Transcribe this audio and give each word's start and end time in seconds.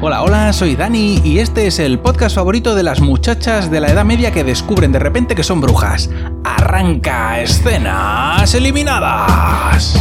Hola, 0.00 0.22
hola, 0.22 0.52
soy 0.52 0.76
Dani 0.76 1.20
y 1.24 1.40
este 1.40 1.66
es 1.66 1.80
el 1.80 1.98
podcast 1.98 2.36
favorito 2.36 2.76
de 2.76 2.84
las 2.84 3.00
muchachas 3.00 3.68
de 3.68 3.80
la 3.80 3.88
Edad 3.88 4.04
Media 4.04 4.30
que 4.30 4.44
descubren 4.44 4.92
de 4.92 5.00
repente 5.00 5.34
que 5.34 5.42
son 5.42 5.60
brujas. 5.60 6.08
Arranca 6.44 7.40
escenas 7.40 8.54
eliminadas. 8.54 9.98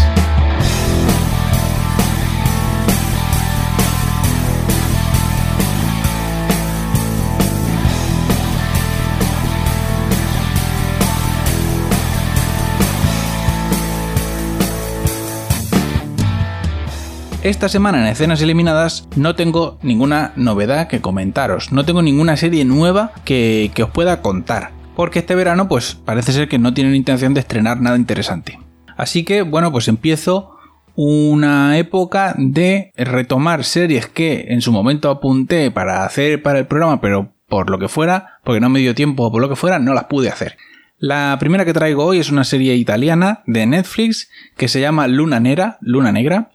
Esta 17.48 17.70
semana 17.70 18.02
en 18.02 18.08
escenas 18.08 18.42
eliminadas 18.42 19.08
no 19.16 19.36
tengo 19.36 19.80
ninguna 19.82 20.34
novedad 20.36 20.90
que 20.90 21.00
comentaros, 21.00 21.72
no 21.72 21.86
tengo 21.86 22.02
ninguna 22.02 22.36
serie 22.36 22.66
nueva 22.66 23.14
que, 23.24 23.72
os 23.82 23.90
pueda 23.90 24.22
contar, 24.22 24.72
porque 24.98 25.20
este 25.20 25.34
verano 25.34 25.70
pues 25.70 25.96
parece 25.96 26.34
ser 26.34 26.50
que 26.50 26.60
no 26.60 26.74
tienen 26.74 26.94
intención 26.94 27.34
de 27.34 27.40
estrenar 27.40 27.80
nada 27.80 27.96
interesante. 27.96 28.60
Así 28.98 29.24
que 29.24 29.44
bueno, 29.44 29.72
pues 29.72 29.88
empiezo 29.88 30.58
una 30.96 31.78
época 31.78 32.36
de 32.38 32.92
retomar 32.98 33.64
series 33.64 34.08
que 34.08 34.48
en 34.50 34.60
su 34.60 34.74
momento 34.74 35.10
apunté 35.10 35.72
para 35.72 36.04
hacer 36.04 36.44
para 36.44 36.60
el 36.60 36.68
programa, 36.68 37.00
pero 37.00 37.32
por 37.48 37.70
lo 37.70 37.80
que 37.80 37.88
fuera, 37.88 38.40
porque 38.44 38.60
no 38.60 38.68
me 38.68 38.80
dio 38.80 38.94
tiempo 38.94 39.24
o 39.24 39.32
por 39.32 39.42
lo 39.42 39.48
que 39.48 39.56
fuera, 39.56 39.80
no 39.80 39.94
las 39.94 40.04
pude 40.08 40.28
hacer. 40.28 40.58
La 40.98 41.38
primera 41.40 41.64
que 41.64 41.74
traigo 41.74 42.04
hoy 42.04 42.20
es 42.20 42.30
una 42.30 42.44
serie 42.44 42.76
italiana 42.76 43.42
de 43.46 43.66
Netflix 43.68 44.30
que 44.58 44.68
se 44.68 44.82
llama 44.82 45.08
Luna 45.08 45.40
Negra, 45.40 45.78
Luna 45.80 46.12
Negra, 46.12 46.50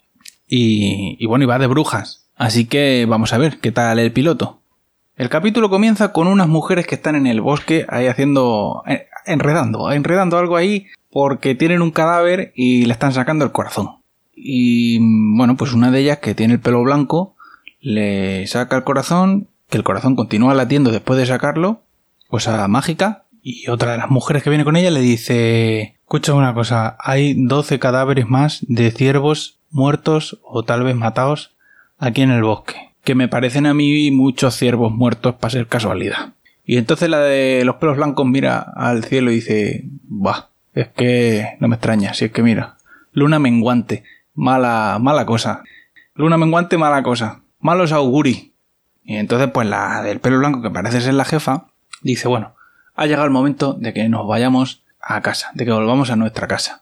y, 0.55 1.25
bueno, 1.25 1.45
y 1.45 1.47
va 1.47 1.59
de 1.59 1.67
brujas. 1.67 2.27
Así 2.37 2.67
que 2.67 3.07
vamos 3.09 3.33
a 3.33 3.39
ver 3.39 3.59
qué 3.59 3.73
tal 3.73 3.99
el 3.99 4.13
piloto. 4.13 4.61
El 5.17 5.31
capítulo 5.31 5.71
comienza 5.71 6.13
con 6.13 6.27
unas 6.27 6.47
mujeres 6.47 6.87
que 6.87 6.95
están 6.95 7.15
en 7.15 7.27
el 7.27 7.41
bosque 7.41 7.87
ahí 7.89 8.07
haciendo... 8.07 8.83
Eh, 8.87 9.07
enredando, 9.25 9.91
enredando 9.93 10.37
algo 10.37 10.57
ahí 10.57 10.89
porque 11.11 11.55
tienen 11.55 11.81
un 11.81 11.91
cadáver 11.91 12.53
y 12.55 12.85
le 12.85 12.93
están 12.93 13.15
sacando 13.15 13.47
el 13.47 13.53
corazón. 13.53 14.01
Y 14.35 14.99
bueno, 15.37 15.57
pues 15.57 15.73
una 15.73 15.91
de 15.91 16.01
ellas 16.01 16.19
que 16.19 16.35
tiene 16.35 16.55
el 16.55 16.61
pelo 16.61 16.83
blanco 16.83 17.35
le 17.81 18.47
saca 18.47 18.77
el 18.77 18.85
corazón, 18.85 19.49
que 19.71 19.79
el 19.79 19.85
corazón 19.85 20.17
continúa 20.17 20.55
latiendo 20.55 20.91
después 20.91 21.19
de 21.19 21.25
sacarlo, 21.25 21.83
pues 22.29 22.47
a 22.47 22.69
mágica. 22.69 23.25
Y 23.43 23.71
otra 23.71 23.93
de 23.93 23.99
las 23.99 24.11
mujeres 24.11 24.43
que 24.43 24.51
viene 24.51 24.65
con 24.65 24.77
ella 24.77 24.91
le 24.91 25.01
dice, 25.01 25.97
escucha 26.03 26.35
una 26.35 26.53
cosa, 26.53 26.97
hay 26.99 27.35
12 27.35 27.79
cadáveres 27.79 28.29
más 28.29 28.67
de 28.69 28.91
ciervos 28.91 29.62
muertos 29.73 30.39
o 30.45 30.63
tal 30.63 30.85
vez 30.85 30.95
matados 30.95 31.57
aquí 31.99 32.23
en 32.23 32.31
el 32.31 32.43
bosque, 32.43 32.93
que 33.03 33.15
me 33.15 33.29
parecen 33.29 33.67
a 33.67 33.75
mí 33.75 34.11
muchos 34.11 34.57
ciervos 34.57 34.93
muertos 34.93 35.35
para 35.35 35.51
ser 35.51 35.67
casualidad. 35.67 36.35
Y 36.65 36.77
entonces 36.77 37.09
la 37.09 37.21
de 37.21 37.65
los 37.65 37.77
pelos 37.77 37.97
blancos 37.97 38.27
mira 38.27 38.61
al 38.61 39.05
cielo 39.05 39.33
y 39.33 39.37
dice, 39.37 39.85
bah, 40.05 40.51
es 40.75 40.89
que 40.89 41.57
no 41.59 41.69
me 41.69 41.77
extraña, 41.77 42.15
si 42.15 42.27
es 42.27 42.33
que 42.33 42.43
mira, 42.43 42.77
luna 43.13 43.39
menguante, 43.39 44.05
mala, 44.35 44.99
mala 45.01 45.27
cosa. 45.27 45.63
Luna 46.15 46.39
menguante, 46.39 46.79
mala 46.79 47.03
cosa. 47.03 47.41
Malos 47.59 47.93
auguri. 47.93 48.53
Y 49.05 49.17
entonces 49.17 49.51
pues 49.53 49.67
la 49.67 50.03
del 50.03 50.21
pelo 50.21 50.39
blanco, 50.39 50.63
que 50.63 50.71
parece 50.71 51.01
ser 51.01 51.15
la 51.15 51.25
jefa, 51.25 51.67
dice, 52.03 52.29
bueno, 52.29 52.55
ha 52.95 53.07
llegado 53.07 53.25
el 53.25 53.33
momento 53.33 53.75
de 53.75 53.93
que 53.93 54.09
nos 54.09 54.27
vayamos 54.27 54.85
a 55.01 55.21
casa, 55.21 55.51
de 55.55 55.65
que 55.65 55.73
volvamos 55.73 56.11
a 56.11 56.17
nuestra 56.17 56.47
casa. 56.47 56.82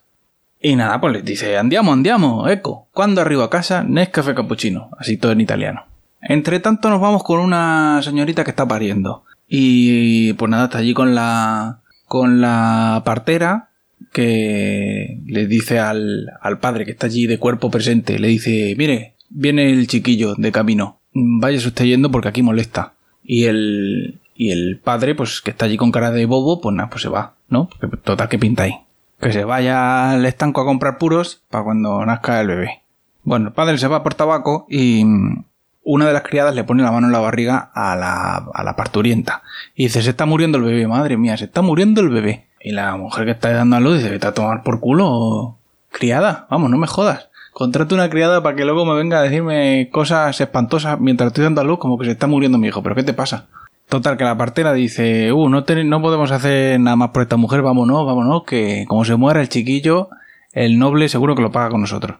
Y 0.62 0.76
nada, 0.76 1.00
pues 1.00 1.14
les 1.14 1.24
dice, 1.24 1.56
andiamo, 1.56 1.92
andiamo, 1.92 2.46
eco. 2.48 2.88
Cuando 2.92 3.22
arribo 3.22 3.42
a 3.42 3.50
casa, 3.50 3.82
Nescafé 3.82 4.34
Cappuccino. 4.34 4.90
Así 4.98 5.16
todo 5.16 5.32
en 5.32 5.40
italiano. 5.40 5.86
Entre 6.20 6.60
tanto 6.60 6.90
nos 6.90 7.00
vamos 7.00 7.24
con 7.24 7.40
una 7.40 8.00
señorita 8.02 8.44
que 8.44 8.50
está 8.50 8.68
pariendo. 8.68 9.24
Y 9.48 10.34
pues 10.34 10.50
nada, 10.50 10.64
está 10.64 10.78
allí 10.78 10.92
con 10.92 11.14
la, 11.14 11.80
con 12.06 12.42
la 12.42 13.02
partera 13.06 13.70
que 14.12 15.20
le 15.24 15.46
dice 15.46 15.78
al, 15.78 16.26
al 16.42 16.58
padre 16.58 16.84
que 16.84 16.90
está 16.90 17.06
allí 17.06 17.26
de 17.26 17.38
cuerpo 17.38 17.70
presente, 17.70 18.18
le 18.18 18.28
dice, 18.28 18.74
mire, 18.76 19.14
viene 19.30 19.70
el 19.70 19.86
chiquillo 19.86 20.34
de 20.34 20.52
camino. 20.52 20.98
Váyase 21.12 21.68
usted 21.68 21.86
yendo 21.86 22.10
porque 22.10 22.28
aquí 22.28 22.42
molesta. 22.42 22.94
Y 23.24 23.44
el, 23.44 24.20
y 24.34 24.50
el 24.50 24.78
padre, 24.78 25.14
pues 25.14 25.40
que 25.40 25.52
está 25.52 25.64
allí 25.64 25.78
con 25.78 25.90
cara 25.90 26.10
de 26.10 26.26
bobo, 26.26 26.60
pues 26.60 26.74
nada, 26.76 26.90
pues 26.90 27.02
se 27.02 27.08
va, 27.08 27.34
¿no? 27.48 27.70
Total, 28.04 28.28
que 28.28 28.38
pinta 28.38 28.64
ahí 28.64 28.74
que 29.20 29.32
se 29.32 29.44
vaya 29.44 30.12
al 30.12 30.24
estanco 30.24 30.60
a 30.60 30.64
comprar 30.64 30.98
puros 30.98 31.42
para 31.50 31.64
cuando 31.64 32.04
nazca 32.04 32.40
el 32.40 32.48
bebé. 32.48 32.82
Bueno, 33.22 33.48
el 33.48 33.52
padre 33.52 33.78
se 33.78 33.86
va 33.86 34.02
por 34.02 34.14
tabaco 34.14 34.66
y 34.68 35.04
mm, 35.04 35.44
una 35.82 36.06
de 36.06 36.12
las 36.12 36.22
criadas 36.22 36.54
le 36.54 36.64
pone 36.64 36.82
la 36.82 36.92
mano 36.92 37.06
en 37.06 37.12
la 37.12 37.20
barriga 37.20 37.70
a 37.74 37.96
la, 37.96 38.36
a 38.52 38.64
la 38.64 38.76
parturienta. 38.76 39.42
Y 39.74 39.84
dice, 39.84 40.02
se 40.02 40.10
está 40.10 40.26
muriendo 40.26 40.58
el 40.58 40.64
bebé, 40.64 40.86
madre 40.86 41.16
mía, 41.16 41.36
se 41.36 41.44
está 41.44 41.62
muriendo 41.62 42.00
el 42.00 42.08
bebé. 42.08 42.48
Y 42.60 42.72
la 42.72 42.96
mujer 42.96 43.24
que 43.24 43.30
está 43.32 43.52
dando 43.52 43.76
a 43.76 43.80
luz 43.80 43.98
dice, 43.98 44.10
vete 44.10 44.26
a 44.26 44.34
tomar 44.34 44.62
por 44.62 44.80
culo, 44.80 45.58
criada, 45.90 46.46
vamos, 46.50 46.70
no 46.70 46.78
me 46.78 46.86
jodas. 46.86 47.28
Contrato 47.52 47.94
una 47.94 48.08
criada 48.08 48.42
para 48.42 48.56
que 48.56 48.64
luego 48.64 48.86
me 48.86 48.94
venga 48.94 49.18
a 49.18 49.22
decirme 49.22 49.90
cosas 49.92 50.40
espantosas 50.40 51.00
mientras 51.00 51.28
estoy 51.28 51.44
dando 51.44 51.60
a 51.60 51.64
luz 51.64 51.78
como 51.78 51.98
que 51.98 52.06
se 52.06 52.12
está 52.12 52.26
muriendo 52.26 52.58
mi 52.58 52.68
hijo. 52.68 52.82
¿Pero 52.82 52.94
qué 52.94 53.02
te 53.02 53.12
pasa? 53.12 53.48
Total, 53.90 54.16
que 54.16 54.22
la 54.22 54.38
partera 54.38 54.72
dice, 54.72 55.32
uh, 55.32 55.48
no, 55.48 55.64
no 55.66 56.00
podemos 56.00 56.30
hacer 56.30 56.78
nada 56.78 56.94
más 56.94 57.10
por 57.10 57.22
esta 57.22 57.36
mujer, 57.36 57.60
vámonos, 57.60 58.06
vámonos, 58.06 58.44
que 58.44 58.84
como 58.86 59.04
se 59.04 59.16
muera 59.16 59.40
el 59.40 59.48
chiquillo, 59.48 60.10
el 60.52 60.78
noble 60.78 61.08
seguro 61.08 61.34
que 61.34 61.42
lo 61.42 61.50
paga 61.50 61.70
con 61.70 61.80
nosotros. 61.80 62.18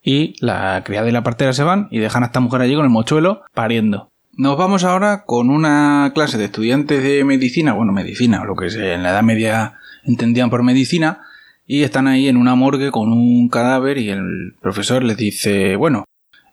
Y 0.00 0.36
la 0.38 0.80
criada 0.84 1.08
y 1.08 1.12
la 1.12 1.24
partera 1.24 1.52
se 1.54 1.64
van 1.64 1.88
y 1.90 1.98
dejan 1.98 2.22
a 2.22 2.26
esta 2.26 2.38
mujer 2.38 2.60
allí 2.60 2.76
con 2.76 2.84
el 2.84 2.90
mochuelo 2.90 3.42
pariendo. 3.52 4.10
Nos 4.34 4.56
vamos 4.56 4.84
ahora 4.84 5.24
con 5.24 5.50
una 5.50 6.12
clase 6.14 6.38
de 6.38 6.44
estudiantes 6.44 7.02
de 7.02 7.24
medicina, 7.24 7.72
bueno, 7.72 7.92
medicina, 7.92 8.44
lo 8.44 8.54
que 8.54 8.68
en 8.68 9.02
la 9.02 9.10
Edad 9.10 9.24
Media 9.24 9.78
entendían 10.04 10.50
por 10.50 10.62
medicina, 10.62 11.22
y 11.66 11.82
están 11.82 12.06
ahí 12.06 12.28
en 12.28 12.36
una 12.36 12.54
morgue 12.54 12.92
con 12.92 13.12
un 13.12 13.48
cadáver 13.48 13.98
y 13.98 14.10
el 14.10 14.54
profesor 14.60 15.02
les 15.02 15.16
dice, 15.16 15.74
bueno, 15.74 16.04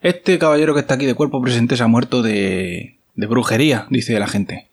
este 0.02 0.40
caballero 0.40 0.74
que 0.74 0.80
está 0.80 0.96
aquí 0.96 1.06
de 1.06 1.14
cuerpo 1.14 1.40
presente 1.40 1.78
se 1.78 1.84
ha 1.84 1.88
muerto 1.88 2.24
de, 2.24 2.99
de 3.20 3.28
brujería, 3.28 3.86
dice 3.90 4.18
la 4.18 4.28
gente. 4.28 4.70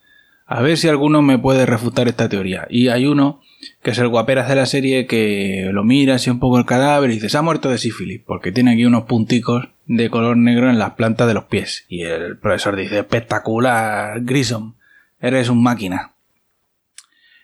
A 0.46 0.62
ver 0.62 0.76
si 0.76 0.88
alguno 0.88 1.22
me 1.22 1.38
puede 1.38 1.66
refutar 1.66 2.06
esta 2.06 2.28
teoría. 2.28 2.66
Y 2.70 2.88
hay 2.88 3.06
uno, 3.06 3.40
que 3.82 3.90
es 3.90 3.98
el 3.98 4.08
guaperas 4.08 4.48
de 4.48 4.54
la 4.54 4.66
serie, 4.66 5.06
que 5.06 5.70
lo 5.72 5.82
mira 5.82 6.14
así 6.14 6.30
un 6.30 6.38
poco 6.38 6.58
el 6.58 6.64
cadáver 6.66 7.10
y 7.10 7.14
dice, 7.14 7.28
se 7.28 7.36
ha 7.36 7.42
muerto 7.42 7.68
de 7.68 7.78
sífilis, 7.78 8.22
porque 8.24 8.52
tiene 8.52 8.72
aquí 8.72 8.84
unos 8.84 9.04
punticos 9.04 9.68
de 9.86 10.08
color 10.08 10.36
negro 10.36 10.70
en 10.70 10.78
las 10.78 10.92
plantas 10.92 11.26
de 11.26 11.34
los 11.34 11.44
pies. 11.44 11.84
Y 11.88 12.02
el 12.02 12.38
profesor 12.38 12.76
dice, 12.76 13.00
espectacular, 13.00 14.20
Grissom, 14.20 14.74
eres 15.20 15.48
un 15.48 15.62
máquina. 15.62 16.12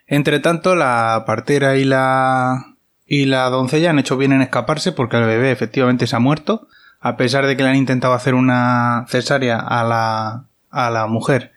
Entre 0.06 0.38
tanto, 0.38 0.76
la 0.76 1.24
partera 1.26 1.76
y 1.76 1.84
la 1.84 2.76
y 3.04 3.26
la 3.26 3.50
doncella 3.50 3.90
han 3.90 3.98
hecho 3.98 4.16
bien 4.16 4.32
en 4.32 4.42
escaparse 4.42 4.92
porque 4.92 5.16
el 5.16 5.26
bebé 5.26 5.50
efectivamente 5.50 6.06
se 6.06 6.16
ha 6.16 6.20
muerto, 6.20 6.68
a 7.00 7.16
pesar 7.16 7.46
de 7.46 7.56
que 7.56 7.64
le 7.64 7.70
han 7.70 7.76
intentado 7.76 8.14
hacer 8.14 8.34
una 8.34 9.04
cesárea 9.08 9.58
a 9.58 9.82
la 9.84 10.44
a 10.72 10.90
la 10.90 11.06
mujer. 11.06 11.52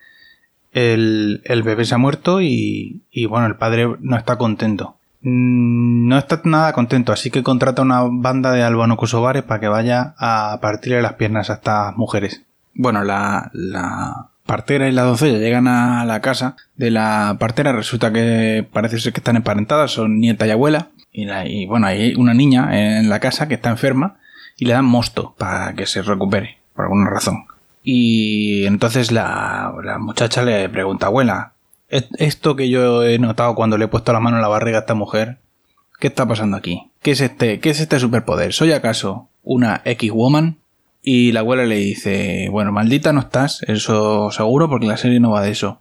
El, 0.73 1.41
el 1.45 1.63
bebé 1.63 1.85
se 1.85 1.95
ha 1.95 1.97
muerto 1.97 2.41
y, 2.41 3.01
y 3.09 3.25
bueno, 3.25 3.47
el 3.47 3.55
padre 3.55 3.95
no 4.01 4.17
está 4.17 4.37
contento. 4.37 4.97
Mm, 5.21 6.07
no 6.07 6.17
está 6.19 6.41
nada 6.43 6.73
contento, 6.73 7.11
así 7.11 7.31
que 7.31 7.41
contrata 7.41 7.81
una 7.81 8.03
banda 8.03 8.51
de 8.51 8.61
albano-kosovares 8.61 9.43
para 9.43 9.59
que 9.59 9.67
vaya 9.67 10.13
a 10.19 10.59
partirle 10.61 11.01
las 11.01 11.13
piernas 11.13 11.49
a 11.49 11.53
estas 11.53 11.97
mujeres. 11.97 12.43
Bueno, 12.75 13.03
la, 13.03 13.49
la 13.53 14.27
partera 14.45 14.87
y 14.87 14.91
la 14.91 15.01
doncella 15.01 15.39
llegan 15.39 15.67
a 15.67 16.05
la 16.05 16.21
casa 16.21 16.55
de 16.75 16.91
la 16.91 17.37
partera, 17.39 17.71
resulta 17.71 18.13
que 18.13 18.67
parece 18.71 18.99
ser 18.99 19.13
que 19.13 19.19
están 19.19 19.37
emparentadas, 19.37 19.91
son 19.91 20.19
nieta 20.19 20.45
y 20.45 20.51
abuela, 20.51 20.89
y, 21.11 21.27
y 21.31 21.65
bueno, 21.65 21.87
hay 21.87 22.13
una 22.15 22.33
niña 22.33 22.99
en 22.99 23.09
la 23.09 23.19
casa 23.19 23.47
que 23.47 23.55
está 23.55 23.69
enferma 23.69 24.17
y 24.57 24.65
le 24.65 24.73
dan 24.73 24.85
mosto 24.85 25.33
para 25.39 25.73
que 25.73 25.87
se 25.87 26.01
recupere, 26.01 26.59
por 26.75 26.85
alguna 26.85 27.09
razón. 27.09 27.45
Y 27.87 28.65
entonces 28.65 29.11
la, 29.11 29.71
muchacha 29.99 30.41
le 30.41 30.67
pregunta, 30.69 31.05
abuela, 31.05 31.53
esto 31.87 32.55
que 32.55 32.67
yo 32.67 33.03
he 33.03 33.19
notado 33.19 33.53
cuando 33.53 33.77
le 33.77 33.85
he 33.85 33.87
puesto 33.87 34.11
la 34.11 34.19
mano 34.19 34.37
en 34.37 34.41
la 34.41 34.47
barriga 34.47 34.79
a 34.79 34.81
esta 34.81 34.95
mujer, 34.95 35.37
¿qué 35.99 36.07
está 36.07 36.27
pasando 36.27 36.57
aquí? 36.57 36.89
¿Qué 37.03 37.11
es 37.11 37.21
este, 37.21 37.59
qué 37.59 37.69
es 37.69 37.79
este 37.79 37.99
superpoder? 37.99 38.53
¿Soy 38.53 38.71
acaso 38.71 39.29
una 39.43 39.83
X-Woman? 39.85 40.57
Y 41.03 41.31
la 41.31 41.41
abuela 41.41 41.63
le 41.65 41.75
dice, 41.75 42.47
bueno, 42.49 42.71
maldita 42.71 43.13
no 43.13 43.19
estás, 43.19 43.61
eso 43.67 44.31
seguro, 44.31 44.67
porque 44.67 44.87
la 44.87 44.97
serie 44.97 45.19
no 45.19 45.29
va 45.29 45.43
de 45.43 45.51
eso. 45.51 45.79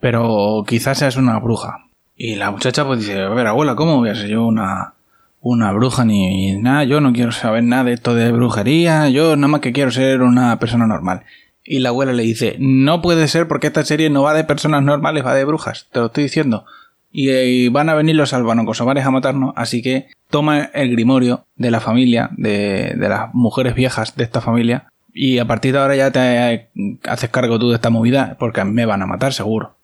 Pero 0.00 0.64
quizás 0.66 0.96
seas 0.96 1.16
una 1.16 1.38
bruja. 1.38 1.84
Y 2.16 2.36
la 2.36 2.50
muchacha 2.50 2.86
pues 2.86 3.00
dice, 3.00 3.20
a 3.20 3.28
ver, 3.28 3.46
abuela, 3.46 3.76
¿cómo 3.76 3.98
voy 3.98 4.08
a 4.08 4.14
ser 4.14 4.28
yo 4.28 4.46
una, 4.46 4.94
una 5.40 5.72
bruja 5.72 6.04
ni 6.04 6.56
nada, 6.56 6.84
yo 6.84 7.00
no 7.00 7.12
quiero 7.12 7.32
saber 7.32 7.64
nada 7.64 7.84
de 7.84 7.94
esto 7.94 8.14
de 8.14 8.30
brujería, 8.30 9.08
yo 9.08 9.36
nada 9.36 9.48
más 9.48 9.60
que 9.60 9.72
quiero 9.72 9.90
ser 9.90 10.22
una 10.22 10.58
persona 10.58 10.86
normal. 10.86 11.22
Y 11.64 11.80
la 11.80 11.90
abuela 11.90 12.12
le 12.12 12.22
dice, 12.22 12.56
no 12.58 13.00
puede 13.00 13.26
ser 13.28 13.48
porque 13.48 13.68
esta 13.68 13.84
serie 13.84 14.10
no 14.10 14.22
va 14.22 14.34
de 14.34 14.44
personas 14.44 14.82
normales, 14.82 15.24
va 15.24 15.34
de 15.34 15.44
brujas, 15.44 15.88
te 15.92 16.00
lo 16.00 16.06
estoy 16.06 16.24
diciendo. 16.24 16.64
Y, 17.12 17.68
van 17.68 17.88
a 17.88 17.94
venir 17.94 18.14
los 18.14 18.32
albanocosovares 18.32 19.04
a 19.04 19.10
matarnos, 19.10 19.52
así 19.56 19.82
que 19.82 20.08
toma 20.28 20.62
el 20.74 20.92
grimorio 20.92 21.46
de 21.56 21.70
la 21.70 21.80
familia, 21.80 22.30
de, 22.36 22.94
de 22.96 23.08
las 23.08 23.34
mujeres 23.34 23.74
viejas 23.74 24.14
de 24.16 24.24
esta 24.24 24.40
familia, 24.40 24.86
Y 25.12 25.38
a 25.38 25.44
partir 25.44 25.72
de 25.72 25.80
ahora 25.80 25.96
ya 25.96 26.12
te 26.12 26.70
haces 27.04 27.30
cargo 27.30 27.58
tú 27.58 27.70
de 27.70 27.74
esta 27.74 27.90
movida 27.90 28.36
porque 28.38 28.64
me 28.64 28.86
van 28.86 29.02
a 29.02 29.06
matar 29.06 29.32
seguro. 29.32 29.76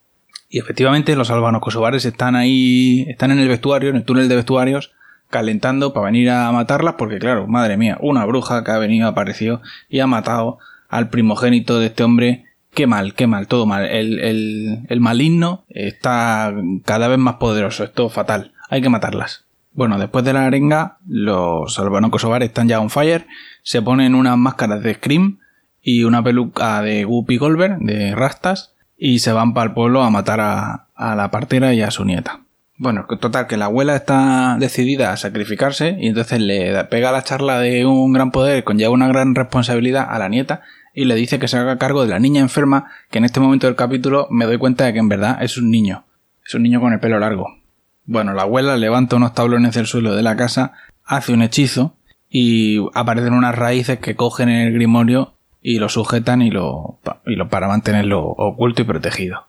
Y 0.48 0.60
efectivamente 0.60 1.16
los 1.16 1.30
albanos 1.30 1.60
kosovares 1.60 2.04
están 2.04 2.36
ahí, 2.36 3.04
están 3.08 3.32
en 3.32 3.40
el 3.40 3.48
vestuario, 3.48 3.90
en 3.90 3.96
el 3.96 4.04
túnel 4.04 4.28
de 4.28 4.36
vestuarios, 4.36 4.92
calentando 5.30 5.92
para 5.92 6.06
venir 6.06 6.30
a 6.30 6.50
matarlas 6.52 6.94
porque 6.94 7.18
claro, 7.18 7.46
madre 7.46 7.76
mía, 7.76 7.98
una 8.00 8.24
bruja 8.24 8.64
que 8.64 8.70
ha 8.70 8.78
venido, 8.78 9.08
apareció 9.08 9.60
y 9.88 10.00
ha 10.00 10.06
matado 10.06 10.58
al 10.88 11.08
primogénito 11.08 11.78
de 11.78 11.86
este 11.86 12.04
hombre. 12.04 12.44
Qué 12.72 12.86
mal, 12.86 13.14
qué 13.14 13.26
mal, 13.26 13.48
todo 13.48 13.64
mal. 13.66 13.86
El, 13.86 14.20
el, 14.20 14.86
el 14.88 15.00
maligno 15.00 15.64
está 15.68 16.52
cada 16.84 17.08
vez 17.08 17.18
más 17.18 17.36
poderoso, 17.36 17.84
esto 17.84 18.08
fatal. 18.10 18.52
Hay 18.68 18.82
que 18.82 18.88
matarlas. 18.88 19.46
Bueno, 19.72 19.98
después 19.98 20.24
de 20.24 20.32
la 20.32 20.46
arenga, 20.46 20.98
los 21.06 21.78
albanos 21.78 22.10
kosovares 22.10 22.48
están 22.48 22.68
ya 22.68 22.80
on 22.80 22.88
fire, 22.88 23.26
se 23.62 23.82
ponen 23.82 24.14
unas 24.14 24.38
máscaras 24.38 24.82
de 24.82 24.94
Scream 24.94 25.38
y 25.82 26.04
una 26.04 26.22
peluca 26.22 26.80
de 26.80 27.04
Guppy 27.04 27.36
Goldberg, 27.36 27.78
de 27.80 28.14
rastas, 28.14 28.74
y 28.96 29.18
se 29.18 29.32
van 29.32 29.52
para 29.52 29.68
el 29.68 29.74
pueblo 29.74 30.02
a 30.02 30.10
matar 30.10 30.40
a, 30.40 30.86
a 30.94 31.14
la 31.14 31.30
partera 31.30 31.74
y 31.74 31.82
a 31.82 31.90
su 31.90 32.04
nieta. 32.06 32.40
Bueno, 32.78 33.06
total, 33.20 33.46
que 33.46 33.56
la 33.56 33.66
abuela 33.66 33.96
está 33.96 34.56
decidida 34.58 35.12
a 35.12 35.16
sacrificarse 35.16 35.96
y 35.98 36.08
entonces 36.08 36.40
le 36.40 36.84
pega 36.84 37.10
la 37.10 37.24
charla 37.24 37.58
de 37.58 37.86
un 37.86 38.12
gran 38.12 38.30
poder, 38.30 38.64
conlleva 38.64 38.90
una 38.90 39.08
gran 39.08 39.34
responsabilidad 39.34 40.06
a 40.08 40.18
la 40.18 40.28
nieta 40.28 40.62
y 40.92 41.06
le 41.06 41.14
dice 41.14 41.38
que 41.38 41.48
se 41.48 41.56
haga 41.56 41.78
cargo 41.78 42.02
de 42.02 42.08
la 42.08 42.18
niña 42.18 42.40
enferma, 42.40 42.90
que 43.10 43.18
en 43.18 43.24
este 43.24 43.40
momento 43.40 43.66
del 43.66 43.76
capítulo 43.76 44.28
me 44.30 44.44
doy 44.44 44.58
cuenta 44.58 44.84
de 44.84 44.92
que 44.92 44.98
en 44.98 45.08
verdad 45.08 45.42
es 45.42 45.56
un 45.56 45.70
niño. 45.70 46.04
Es 46.46 46.54
un 46.54 46.62
niño 46.62 46.80
con 46.80 46.92
el 46.92 47.00
pelo 47.00 47.18
largo. 47.18 47.46
Bueno, 48.04 48.34
la 48.34 48.42
abuela 48.42 48.76
levanta 48.76 49.16
unos 49.16 49.34
tablones 49.34 49.74
del 49.74 49.86
suelo 49.86 50.14
de 50.14 50.22
la 50.22 50.36
casa, 50.36 50.72
hace 51.04 51.32
un 51.32 51.42
hechizo 51.42 51.96
y 52.28 52.78
aparecen 52.94 53.32
unas 53.32 53.54
raíces 53.54 53.98
que 53.98 54.16
cogen 54.16 54.48
el 54.48 54.72
grimorio 54.72 55.34
y 55.62 55.78
lo 55.78 55.88
sujetan 55.88 56.42
y 56.42 56.50
lo, 56.50 56.98
y 57.24 57.36
lo 57.36 57.48
para 57.48 57.68
mantenerlo 57.68 58.22
oculto 58.22 58.82
y 58.82 58.84
protegido. 58.84 59.46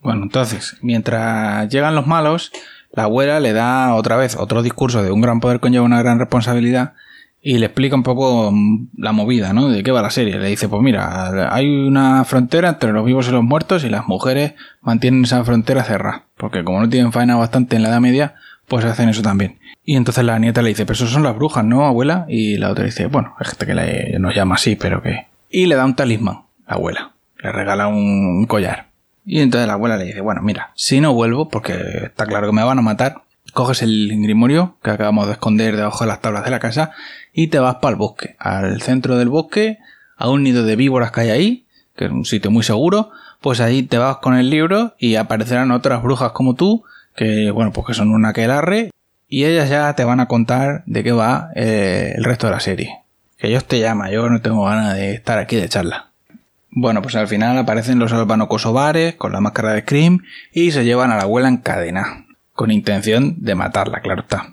Bueno, 0.00 0.22
entonces, 0.22 0.76
mientras 0.80 1.68
llegan 1.68 1.94
los 1.94 2.06
malos, 2.06 2.52
la 2.92 3.04
abuela 3.04 3.38
le 3.40 3.52
da 3.52 3.94
otra 3.94 4.16
vez 4.16 4.36
otro 4.36 4.62
discurso 4.62 5.02
de 5.02 5.12
un 5.12 5.20
gran 5.20 5.40
poder 5.40 5.60
conlleva 5.60 5.84
una 5.84 6.02
gran 6.02 6.18
responsabilidad 6.18 6.94
y 7.42 7.58
le 7.58 7.66
explica 7.66 7.96
un 7.96 8.02
poco 8.02 8.50
mm, 8.52 8.88
la 8.98 9.12
movida, 9.12 9.52
¿no? 9.52 9.68
De 9.68 9.82
qué 9.82 9.90
va 9.90 10.02
la 10.02 10.10
serie. 10.10 10.38
Le 10.38 10.48
dice, 10.48 10.68
pues 10.68 10.82
mira, 10.82 11.54
hay 11.54 11.66
una 11.66 12.24
frontera 12.24 12.68
entre 12.68 12.92
los 12.92 13.04
vivos 13.04 13.28
y 13.28 13.32
los 13.32 13.42
muertos 13.42 13.84
y 13.84 13.88
las 13.88 14.06
mujeres 14.06 14.54
mantienen 14.82 15.24
esa 15.24 15.42
frontera 15.44 15.84
cerrada. 15.84 16.24
Porque 16.36 16.64
como 16.64 16.80
no 16.80 16.88
tienen 16.88 17.12
faena 17.12 17.36
bastante 17.36 17.76
en 17.76 17.82
la 17.82 17.88
Edad 17.88 18.00
Media, 18.00 18.34
pues 18.68 18.84
hacen 18.84 19.08
eso 19.08 19.22
también. 19.22 19.58
Y 19.84 19.96
entonces 19.96 20.24
la 20.24 20.38
nieta 20.38 20.62
le 20.62 20.68
dice, 20.70 20.84
pero 20.84 20.94
eso 20.94 21.06
son 21.06 21.22
las 21.22 21.34
brujas, 21.34 21.64
¿no, 21.64 21.86
abuela? 21.86 22.26
Y 22.28 22.58
la 22.58 22.70
otra 22.70 22.84
dice, 22.84 23.06
bueno, 23.06 23.34
es 23.40 23.48
gente 23.48 23.66
que 23.66 24.18
nos 24.18 24.34
llama 24.34 24.56
así, 24.56 24.76
pero 24.76 25.02
que... 25.02 25.26
Y 25.50 25.66
le 25.66 25.74
da 25.74 25.84
un 25.84 25.96
talismán, 25.96 26.42
la 26.66 26.74
abuela. 26.74 27.12
Le 27.42 27.50
regala 27.50 27.88
un 27.88 28.44
collar. 28.46 28.89
Y 29.32 29.42
entonces 29.42 29.68
la 29.68 29.74
abuela 29.74 29.96
le 29.96 30.06
dice, 30.06 30.20
bueno, 30.20 30.42
mira, 30.42 30.72
si 30.74 31.00
no 31.00 31.14
vuelvo, 31.14 31.48
porque 31.48 31.74
está 32.06 32.26
claro 32.26 32.48
que 32.48 32.52
me 32.52 32.64
van 32.64 32.80
a 32.80 32.82
matar, 32.82 33.22
coges 33.52 33.80
el 33.80 34.08
grimorio 34.08 34.76
que 34.82 34.90
acabamos 34.90 35.28
de 35.28 35.34
esconder 35.34 35.76
debajo 35.76 36.02
de 36.02 36.08
las 36.08 36.20
tablas 36.20 36.44
de 36.44 36.50
la 36.50 36.58
casa 36.58 36.90
y 37.32 37.46
te 37.46 37.60
vas 37.60 37.76
para 37.76 37.92
el 37.92 37.96
bosque, 37.96 38.34
al 38.40 38.82
centro 38.82 39.16
del 39.18 39.28
bosque, 39.28 39.78
a 40.16 40.28
un 40.28 40.42
nido 40.42 40.64
de 40.64 40.74
víboras 40.74 41.12
que 41.12 41.20
hay 41.20 41.30
ahí, 41.30 41.66
que 41.94 42.06
es 42.06 42.10
un 42.10 42.24
sitio 42.24 42.50
muy 42.50 42.64
seguro, 42.64 43.12
pues 43.40 43.60
ahí 43.60 43.84
te 43.84 43.98
vas 43.98 44.16
con 44.16 44.34
el 44.34 44.50
libro 44.50 44.96
y 44.98 45.14
aparecerán 45.14 45.70
otras 45.70 46.02
brujas 46.02 46.32
como 46.32 46.56
tú, 46.56 46.82
que 47.14 47.52
bueno, 47.52 47.72
pues 47.72 47.86
que 47.86 47.94
son 47.94 48.10
una 48.10 48.32
quelarre, 48.32 48.90
y 49.28 49.44
ellas 49.44 49.70
ya 49.70 49.94
te 49.94 50.02
van 50.02 50.18
a 50.18 50.26
contar 50.26 50.82
de 50.86 51.04
qué 51.04 51.12
va 51.12 51.50
eh, 51.54 52.14
el 52.16 52.24
resto 52.24 52.48
de 52.48 52.52
la 52.52 52.58
serie. 52.58 52.98
Que 53.38 53.46
ellos 53.46 53.64
te 53.64 53.78
llaman, 53.78 54.10
yo 54.10 54.28
no 54.28 54.42
tengo 54.42 54.64
ganas 54.64 54.96
de 54.96 55.14
estar 55.14 55.38
aquí 55.38 55.54
de 55.54 55.68
charla. 55.68 56.09
Bueno, 56.72 57.02
pues 57.02 57.16
al 57.16 57.26
final 57.26 57.58
aparecen 57.58 57.98
los 57.98 58.12
albano-kosovares 58.12 59.16
con 59.16 59.32
la 59.32 59.40
máscara 59.40 59.72
de 59.72 59.80
Scream 59.80 60.20
y 60.52 60.70
se 60.70 60.84
llevan 60.84 61.10
a 61.10 61.16
la 61.16 61.22
abuela 61.22 61.48
en 61.48 61.56
cadena, 61.56 62.26
con 62.52 62.70
intención 62.70 63.34
de 63.38 63.56
matarla, 63.56 64.00
claro 64.00 64.22
está. 64.22 64.52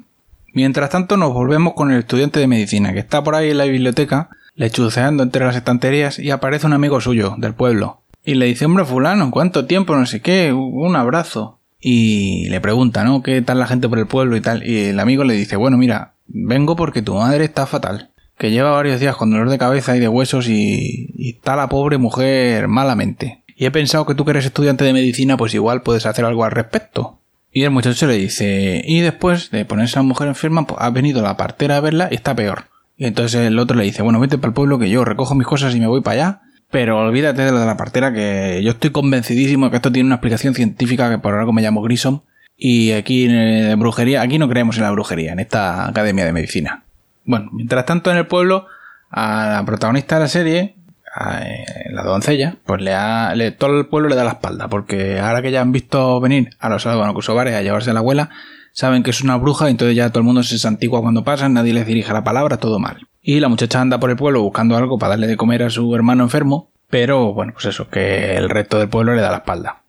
Mientras 0.51 0.89
tanto 0.89 1.17
nos 1.17 1.33
volvemos 1.33 1.73
con 1.73 1.91
el 1.91 1.99
estudiante 1.99 2.39
de 2.39 2.47
medicina 2.47 2.91
que 2.93 2.99
está 2.99 3.23
por 3.23 3.35
ahí 3.35 3.51
en 3.51 3.59
la 3.59 3.65
biblioteca, 3.65 4.29
lechuceando 4.55 5.21
entre 5.21 5.45
las 5.45 5.55
estanterías 5.55 6.17
y 6.17 6.31
aparece 6.31 6.65
un 6.65 6.73
amigo 6.73 6.99
suyo, 6.99 7.35
del 7.37 7.53
pueblo. 7.53 8.01
Y 8.25 8.33
le 8.33 8.47
dice, 8.47 8.65
hombre 8.65 8.83
fulano, 8.83 9.29
¿cuánto 9.29 9.65
tiempo? 9.65 9.95
No 9.95 10.07
sé 10.07 10.21
qué, 10.21 10.51
un 10.51 10.95
abrazo. 10.95 11.59
Y 11.79 12.49
le 12.49 12.59
pregunta, 12.59 13.03
¿no? 13.03 13.21
¿Qué 13.21 13.43
tal 13.43 13.59
la 13.59 13.67
gente 13.67 13.87
por 13.87 13.99
el 13.99 14.07
pueblo 14.07 14.35
y 14.35 14.41
tal? 14.41 14.67
Y 14.67 14.85
el 14.85 14.99
amigo 14.99 15.23
le 15.23 15.35
dice, 15.35 15.55
bueno, 15.55 15.77
mira, 15.77 16.13
vengo 16.25 16.75
porque 16.75 17.03
tu 17.03 17.13
madre 17.13 17.45
está 17.45 17.67
fatal 17.67 18.09
que 18.37 18.51
lleva 18.51 18.71
varios 18.71 18.99
días 18.99 19.15
con 19.15 19.31
dolor 19.31 19.49
de 19.49 19.57
cabeza 19.57 19.95
y 19.95 19.99
de 19.99 20.07
huesos 20.07 20.47
y, 20.47 21.13
está 21.17 21.55
la 21.55 21.69
pobre 21.69 21.97
mujer 21.97 22.67
malamente. 22.67 23.43
Y 23.55 23.65
he 23.65 23.71
pensado 23.71 24.05
que 24.05 24.13
tú 24.13 24.23
que 24.23 24.31
eres 24.31 24.45
estudiante 24.45 24.85
de 24.85 24.93
medicina, 24.93 25.37
pues 25.37 25.53
igual 25.53 25.81
puedes 25.81 26.05
hacer 26.05 26.25
algo 26.25 26.43
al 26.43 26.51
respecto. 26.51 27.19
Y 27.51 27.63
el 27.63 27.71
muchacho 27.71 28.05
le 28.05 28.13
dice, 28.13 28.83
y 28.85 28.99
después 28.99 29.49
de 29.49 29.65
ponerse 29.65 29.97
a 29.97 30.03
la 30.03 30.07
mujer 30.07 30.27
enferma, 30.27 30.67
pues 30.67 30.79
ha 30.79 30.89
venido 30.91 31.23
la 31.23 31.37
partera 31.37 31.77
a 31.77 31.81
verla 31.81 32.09
y 32.11 32.15
está 32.15 32.35
peor. 32.35 32.65
Y 32.97 33.05
entonces 33.05 33.47
el 33.47 33.57
otro 33.57 33.75
le 33.75 33.83
dice, 33.83 34.03
bueno, 34.03 34.19
vete 34.19 34.37
para 34.37 34.49
el 34.49 34.53
pueblo 34.53 34.77
que 34.77 34.89
yo 34.89 35.03
recojo 35.03 35.33
mis 35.33 35.47
cosas 35.47 35.75
y 35.75 35.79
me 35.79 35.87
voy 35.87 36.01
para 36.01 36.13
allá. 36.13 36.41
Pero 36.69 36.99
olvídate 36.99 37.43
de 37.43 37.51
de 37.51 37.65
la 37.65 37.77
partera, 37.77 38.13
que 38.13 38.61
yo 38.63 38.71
estoy 38.71 38.91
convencidísimo 38.91 39.71
que 39.71 39.77
esto 39.77 39.91
tiene 39.91 40.07
una 40.07 40.15
explicación 40.15 40.53
científica 40.53 41.09
que 41.09 41.17
por 41.17 41.33
algo 41.33 41.53
me 41.53 41.61
llamo 41.61 41.81
Grissom. 41.81 42.21
Y 42.55 42.91
aquí 42.91 43.25
en 43.25 43.79
brujería, 43.79 44.21
aquí 44.21 44.37
no 44.37 44.49
creemos 44.49 44.77
en 44.77 44.83
la 44.83 44.91
brujería, 44.91 45.31
en 45.31 45.39
esta 45.39 45.87
academia 45.87 46.25
de 46.25 46.33
medicina. 46.33 46.86
Bueno, 47.27 47.49
mientras 47.51 47.85
tanto 47.85 48.09
en 48.09 48.17
el 48.17 48.25
pueblo, 48.25 48.65
a 49.11 49.57
la 49.57 49.65
protagonista 49.65 50.15
de 50.15 50.21
la 50.21 50.27
serie, 50.29 50.75
a, 51.13 51.41
eh, 51.43 51.65
la 51.91 52.03
doncella, 52.03 52.55
pues 52.65 52.81
le 52.81 52.93
ha, 52.95 53.33
todo 53.59 53.77
el 53.77 53.87
pueblo 53.87 54.07
le 54.07 54.15
da 54.15 54.23
la 54.23 54.31
espalda, 54.31 54.69
porque 54.69 55.19
ahora 55.19 55.41
que 55.41 55.51
ya 55.51 55.61
han 55.61 55.73
visto 55.73 56.19
venir 56.21 56.51
a 56.59 56.69
los 56.69 56.85
albanocusobares 56.85 57.53
a 57.53 57.61
llevarse 57.61 57.91
a 57.91 57.93
la 57.93 57.99
abuela, 57.99 58.29
saben 58.71 59.03
que 59.03 59.09
es 59.09 59.21
una 59.21 59.35
bruja 59.35 59.67
y 59.67 59.71
entonces 59.71 59.95
ya 59.95 60.09
todo 60.09 60.19
el 60.19 60.25
mundo 60.25 60.41
se 60.41 60.57
santigua 60.57 61.01
cuando 61.01 61.25
pasan, 61.25 61.53
nadie 61.53 61.73
les 61.73 61.85
dirige 61.85 62.13
la 62.13 62.23
palabra, 62.23 62.57
todo 62.57 62.79
mal. 62.79 63.07
Y 63.21 63.41
la 63.41 63.49
muchacha 63.49 63.81
anda 63.81 63.99
por 63.99 64.09
el 64.09 64.15
pueblo 64.15 64.41
buscando 64.41 64.77
algo 64.77 64.97
para 64.97 65.11
darle 65.11 65.27
de 65.27 65.35
comer 65.35 65.63
a 65.63 65.69
su 65.69 65.93
hermano 65.93 66.23
enfermo, 66.23 66.71
pero 66.89 67.33
bueno, 67.33 67.51
pues 67.51 67.65
eso, 67.65 67.89
que 67.89 68.37
el 68.37 68.49
resto 68.49 68.79
del 68.79 68.87
pueblo 68.87 69.13
le 69.13 69.21
da 69.21 69.31
la 69.31 69.37
espalda. 69.37 69.81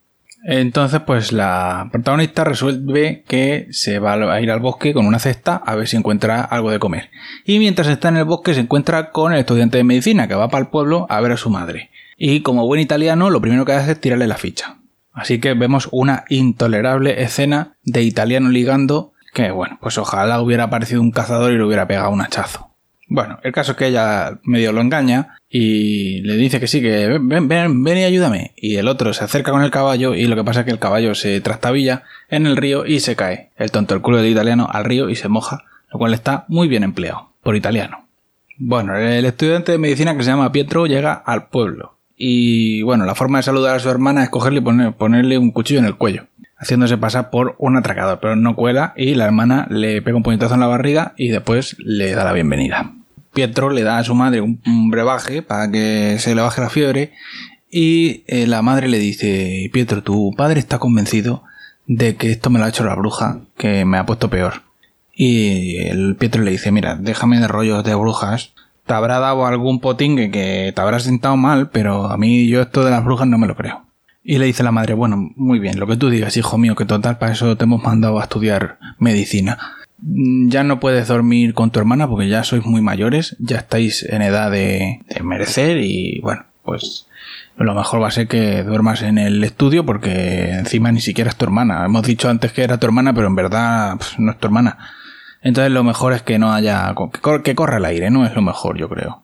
Entonces, 0.51 1.03
pues 1.03 1.31
la 1.31 1.91
protagonista 1.93 2.43
resuelve 2.43 3.23
que 3.29 3.67
se 3.71 3.99
va 3.99 4.15
a 4.15 4.41
ir 4.41 4.51
al 4.51 4.61
bosque 4.61 4.95
con 4.95 5.05
una 5.05 5.19
cesta 5.19 5.57
a 5.57 5.75
ver 5.75 5.87
si 5.87 5.99
encuentra 5.99 6.41
algo 6.41 6.71
de 6.71 6.79
comer. 6.79 7.11
Y 7.45 7.59
mientras 7.59 7.87
está 7.87 8.09
en 8.09 8.17
el 8.17 8.25
bosque 8.25 8.55
se 8.55 8.61
encuentra 8.61 9.11
con 9.11 9.35
el 9.35 9.41
estudiante 9.41 9.77
de 9.77 9.85
medicina 9.85 10.27
que 10.27 10.35
va 10.35 10.49
para 10.49 10.65
el 10.65 10.71
pueblo 10.71 11.05
a 11.11 11.21
ver 11.21 11.33
a 11.33 11.37
su 11.37 11.51
madre. 11.51 11.91
Y 12.17 12.41
como 12.41 12.67
buen 12.67 12.81
italiano, 12.81 13.29
lo 13.29 13.43
primero 13.43 13.67
que 13.67 13.73
hace 13.73 13.93
es 13.93 14.01
tirarle 14.01 14.27
la 14.27 14.39
ficha. 14.39 14.79
Así 15.13 15.39
que 15.39 15.53
vemos 15.53 15.91
una 15.93 16.25
intolerable 16.31 17.23
escena 17.23 17.77
de 17.83 18.03
italiano 18.03 18.49
ligando 18.49 19.13
que, 19.35 19.51
bueno, 19.51 19.77
pues 19.83 19.99
ojalá 19.99 20.41
hubiera 20.41 20.65
aparecido 20.65 21.03
un 21.03 21.11
cazador 21.11 21.53
y 21.53 21.59
le 21.59 21.65
hubiera 21.65 21.87
pegado 21.87 22.09
un 22.09 22.23
hachazo. 22.23 22.68
Bueno, 23.11 23.39
el 23.43 23.53
caso 23.53 23.73
es 23.73 23.79
que 23.79 23.87
ella 23.87 24.39
medio 24.45 24.73
lo 24.73 24.83
engaña 24.83 25.39
y 25.49 26.21
le 26.23 26.37
dice 26.37 26.61
que 26.61 26.67
sí, 26.67 26.83
que 26.83 27.19
ven, 27.19 27.49
ven, 27.49 27.83
ven 27.83 27.99
y 27.99 28.05
ayúdame. 28.05 28.53
Y 28.55 28.77
el 28.77 28.87
otro 28.87 29.15
se 29.15 29.25
acerca 29.25 29.51
con 29.51 29.63
el 29.63 29.71
caballo 29.71 30.15
y 30.15 30.27
lo 30.27 30.37
que 30.37 30.45
pasa 30.45 30.61
es 30.61 30.67
que 30.67 30.73
el 30.73 30.79
caballo 30.79 31.15
se 31.15 31.41
trastabilla 31.41 32.03
en 32.29 32.47
el 32.47 32.57
río 32.57 32.85
y 32.85 33.01
se 33.01 33.17
cae. 33.17 33.51
El 33.57 33.71
tonto 33.71 33.95
el 33.95 34.03
culo 34.03 34.19
del 34.19 34.31
italiano 34.31 34.69
al 34.71 34.85
río 34.85 35.09
y 35.09 35.17
se 35.17 35.29
moja, 35.29 35.65
lo 35.91 35.99
cual 35.99 36.13
está 36.13 36.45
muy 36.49 36.69
bien 36.69 36.85
empleado, 36.85 37.33
por 37.43 37.57
italiano. 37.57 38.07
Bueno, 38.59 38.97
el 38.97 39.25
estudiante 39.25 39.73
de 39.73 39.79
medicina 39.79 40.15
que 40.17 40.23
se 40.23 40.31
llama 40.31 40.53
Pietro 40.53 40.87
llega 40.87 41.15
al 41.15 41.49
pueblo. 41.49 41.99
Y 42.15 42.83
bueno, 42.83 43.07
la 43.07 43.15
forma 43.15 43.39
de 43.39 43.45
saludar 43.45 43.77
a 43.77 43.81
su 43.81 43.89
hermana 43.89 44.25
es 44.25 44.29
cogerle 44.29 44.59
y 44.59 44.91
ponerle 44.91 45.39
un 45.39 45.53
cuchillo 45.53 45.79
en 45.79 45.87
el 45.87 45.97
cuello, 45.97 46.27
haciéndose 46.59 46.99
pasar 46.99 47.31
por 47.31 47.55
un 47.59 47.77
atracador, 47.77 48.19
pero 48.21 48.37
no 48.37 48.57
cuela 48.57 48.93
y 48.97 49.15
la 49.15 49.25
hermana 49.25 49.67
le 49.71 50.03
pega 50.03 50.17
un 50.17 50.23
puñetazo 50.23 50.55
en 50.55 50.61
la 50.61 50.67
barriga 50.67 51.15
y 51.17 51.29
después 51.29 51.77
le 51.79 52.13
da 52.13 52.25
la 52.25 52.33
bienvenida. 52.33 52.93
Pietro 53.33 53.71
le 53.71 53.83
da 53.83 53.99
a 53.99 54.05
su 54.05 54.15
madre 54.15 54.41
un, 54.41 54.91
brebaje 54.91 55.43
para 55.43 55.71
que 55.71 56.17
se 56.19 56.35
le 56.35 56.43
baje 56.43 56.61
la 56.61 56.71
fiebre 56.71 57.13
y 57.71 58.25
eh, 58.27 58.47
la 58.47 58.63
madre 58.63 58.89
le 58.89 58.99
dice, 58.99 59.71
Pietro, 59.73 60.03
tu 60.03 60.33
padre 60.37 60.59
está 60.59 60.79
convencido 60.79 61.45
de 61.87 62.17
que 62.17 62.31
esto 62.31 62.51
me 62.51 62.59
lo 62.59 62.65
ha 62.65 62.69
hecho 62.69 62.85
la 62.85 62.95
bruja, 62.95 63.41
que 63.57 63.85
me 63.85 63.99
ha 63.99 64.07
puesto 64.07 64.31
peor. 64.31 64.63
Y 65.15 65.77
el 65.87 66.17
Pietro 66.17 66.43
le 66.43 66.51
dice, 66.51 66.71
mira, 66.73 66.97
déjame 66.97 67.41
de 67.41 67.49
rollos 67.49 67.85
de 67.85 67.95
brujas, 67.95 68.53
te 68.87 68.95
habrá 68.95 69.19
dado 69.19 69.47
algún 69.47 69.81
potingue 69.81 70.31
que 70.31 70.73
te 70.75 70.81
habrá 70.81 70.99
sentado 70.99 71.37
mal, 71.37 71.71
pero 71.71 72.07
a 72.07 72.17
mí 72.17 72.49
yo 72.49 72.63
esto 72.63 72.85
de 72.85 72.91
las 72.91 73.05
brujas 73.05 73.29
no 73.29 73.39
me 73.39 73.47
lo 73.47 73.55
creo. 73.55 73.88
Y 74.23 74.39
le 74.39 74.47
dice 74.47 74.63
la 74.63 74.73
madre, 74.73 74.95
bueno, 74.95 75.31
muy 75.37 75.59
bien, 75.59 75.79
lo 75.79 75.87
que 75.87 75.97
tú 75.97 76.11
digas, 76.11 76.37
hijo 76.37 76.59
mío, 76.59 76.75
que 76.75 76.85
total, 76.85 77.19
para 77.19 77.33
eso 77.33 77.57
te 77.57 77.65
hemos 77.65 77.83
mandado 77.83 78.19
a 78.19 78.25
estudiar 78.25 78.79
medicina. 78.99 79.59
Mm, 80.01 80.49
ya 80.51 80.65
no 80.65 80.81
puedes 80.81 81.09
dormir 81.09 81.55
con 81.55 81.71
tu 81.71 81.79
hermana 81.81 82.09
porque 82.09 82.29
ya 82.29 82.45
sois 82.45 82.65
muy 82.65 82.83
mayores, 82.83 83.37
ya 83.39 83.59
estáis 83.59 84.03
en 84.05 84.23
edad 84.23 84.51
de, 84.51 85.01
merecer 85.23 85.79
y 85.79 86.21
bueno, 86.21 86.45
pues 86.63 87.07
lo 87.57 87.75
mejor 87.75 88.03
va 88.03 88.09
a 88.09 88.13
ser 88.13 88.29
que 88.29 88.63
duermas 88.63 89.03
en 89.03 89.19
el 89.19 89.43
estudio 89.43 89.85
porque 89.85 90.51
encima 90.51 90.93
ni 90.93 91.01
siquiera 91.01 91.31
es 91.31 91.37
tu 91.37 91.45
hermana. 91.45 91.85
Hemos 91.85 92.05
dicho 92.05 92.29
antes 92.29 92.53
que 92.53 92.63
era 92.63 92.79
tu 92.79 92.87
hermana, 92.87 93.13
pero 93.13 93.27
en 93.27 93.35
verdad 93.35 93.99
no 94.19 94.33
es 94.33 94.39
tu 94.39 94.47
hermana. 94.47 94.79
Entonces 95.43 95.73
lo 95.73 95.83
mejor 95.85 96.13
es 96.13 96.23
que 96.23 96.39
no 96.39 96.53
haya... 96.53 96.95
que, 97.43 97.55
corra 97.55 97.79
el 97.79 97.85
aire, 97.85 98.11
¿no? 98.11 98.27
Es 98.27 98.35
lo 98.35 98.43
mejor, 98.43 98.77
yo 98.79 98.89
creo. 98.89 99.23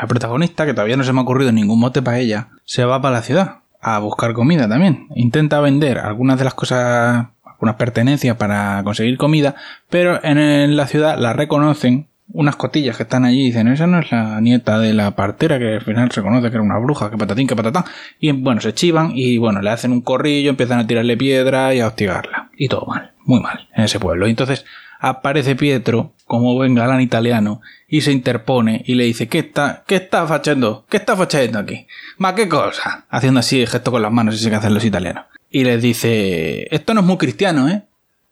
La 0.00 0.06
protagonista, 0.06 0.66
que 0.66 0.74
todavía 0.74 0.96
no 0.96 1.04
se 1.04 1.12
me 1.12 1.20
ha 1.20 1.22
ocurrido 1.22 1.52
ningún 1.52 1.78
mote 1.78 2.02
para 2.02 2.18
ella, 2.18 2.48
se 2.64 2.84
va 2.84 3.00
para 3.00 3.16
la 3.16 3.22
ciudad 3.22 3.60
a 3.86 4.00
buscar 4.00 4.32
comida 4.32 4.68
también. 4.68 5.06
Intenta 5.14 5.60
vender 5.60 5.98
algunas 5.98 6.38
de 6.38 6.44
las 6.44 6.54
cosas, 6.54 7.28
algunas 7.44 7.76
pertenencias 7.76 8.36
para 8.36 8.82
conseguir 8.82 9.16
comida, 9.16 9.54
pero 9.88 10.18
en 10.24 10.76
la 10.76 10.88
ciudad 10.88 11.16
la 11.16 11.32
reconocen 11.32 12.08
unas 12.32 12.56
cotillas 12.56 12.96
que 12.96 13.04
están 13.04 13.24
allí 13.24 13.42
y 13.42 13.46
dicen, 13.46 13.68
esa 13.68 13.86
no 13.86 14.00
es 14.00 14.10
la 14.10 14.40
nieta 14.40 14.80
de 14.80 14.92
la 14.92 15.12
partera 15.12 15.60
que 15.60 15.74
al 15.74 15.82
final 15.82 16.10
se 16.10 16.20
conoce 16.20 16.50
que 16.50 16.56
era 16.56 16.62
una 16.62 16.80
bruja, 16.80 17.12
que 17.12 17.16
patatín, 17.16 17.46
que 17.46 17.54
patatán. 17.54 17.84
Y 18.18 18.32
bueno, 18.32 18.60
se 18.60 18.74
chivan 18.74 19.12
y 19.14 19.38
bueno, 19.38 19.62
le 19.62 19.70
hacen 19.70 19.92
un 19.92 20.00
corrillo, 20.00 20.50
empiezan 20.50 20.80
a 20.80 20.86
tirarle 20.88 21.16
piedra 21.16 21.72
y 21.72 21.78
a 21.78 21.86
hostigarla. 21.86 22.50
Y 22.56 22.66
todo 22.66 22.86
mal, 22.86 23.12
muy 23.24 23.38
mal 23.38 23.68
en 23.72 23.84
ese 23.84 24.00
pueblo. 24.00 24.26
Y 24.26 24.30
entonces 24.30 24.64
aparece 24.98 25.56
Pietro 25.56 26.12
como 26.26 26.54
buen 26.54 26.74
galán 26.74 27.00
italiano 27.00 27.60
y 27.88 28.00
se 28.00 28.12
interpone 28.12 28.82
y 28.86 28.94
le 28.94 29.04
dice, 29.04 29.28
¿qué 29.28 29.38
está, 29.38 29.84
qué 29.86 29.96
está 29.96 30.26
fachando? 30.26 30.84
¿Qué 30.88 30.96
está 30.96 31.16
fachando 31.16 31.58
aquí? 31.58 31.86
¿Ma 32.18 32.34
qué 32.34 32.48
cosa? 32.48 33.06
Haciendo 33.08 33.40
así 33.40 33.60
el 33.60 33.68
gesto 33.68 33.90
con 33.90 34.02
las 34.02 34.12
manos, 34.12 34.34
ese 34.34 34.50
que 34.50 34.56
hacen 34.56 34.74
los 34.74 34.84
italianos. 34.84 35.24
Y 35.50 35.64
les 35.64 35.80
dice, 35.80 36.66
esto 36.74 36.94
no 36.94 37.00
es 37.00 37.06
muy 37.06 37.16
cristiano, 37.16 37.68
¿eh? 37.68 37.82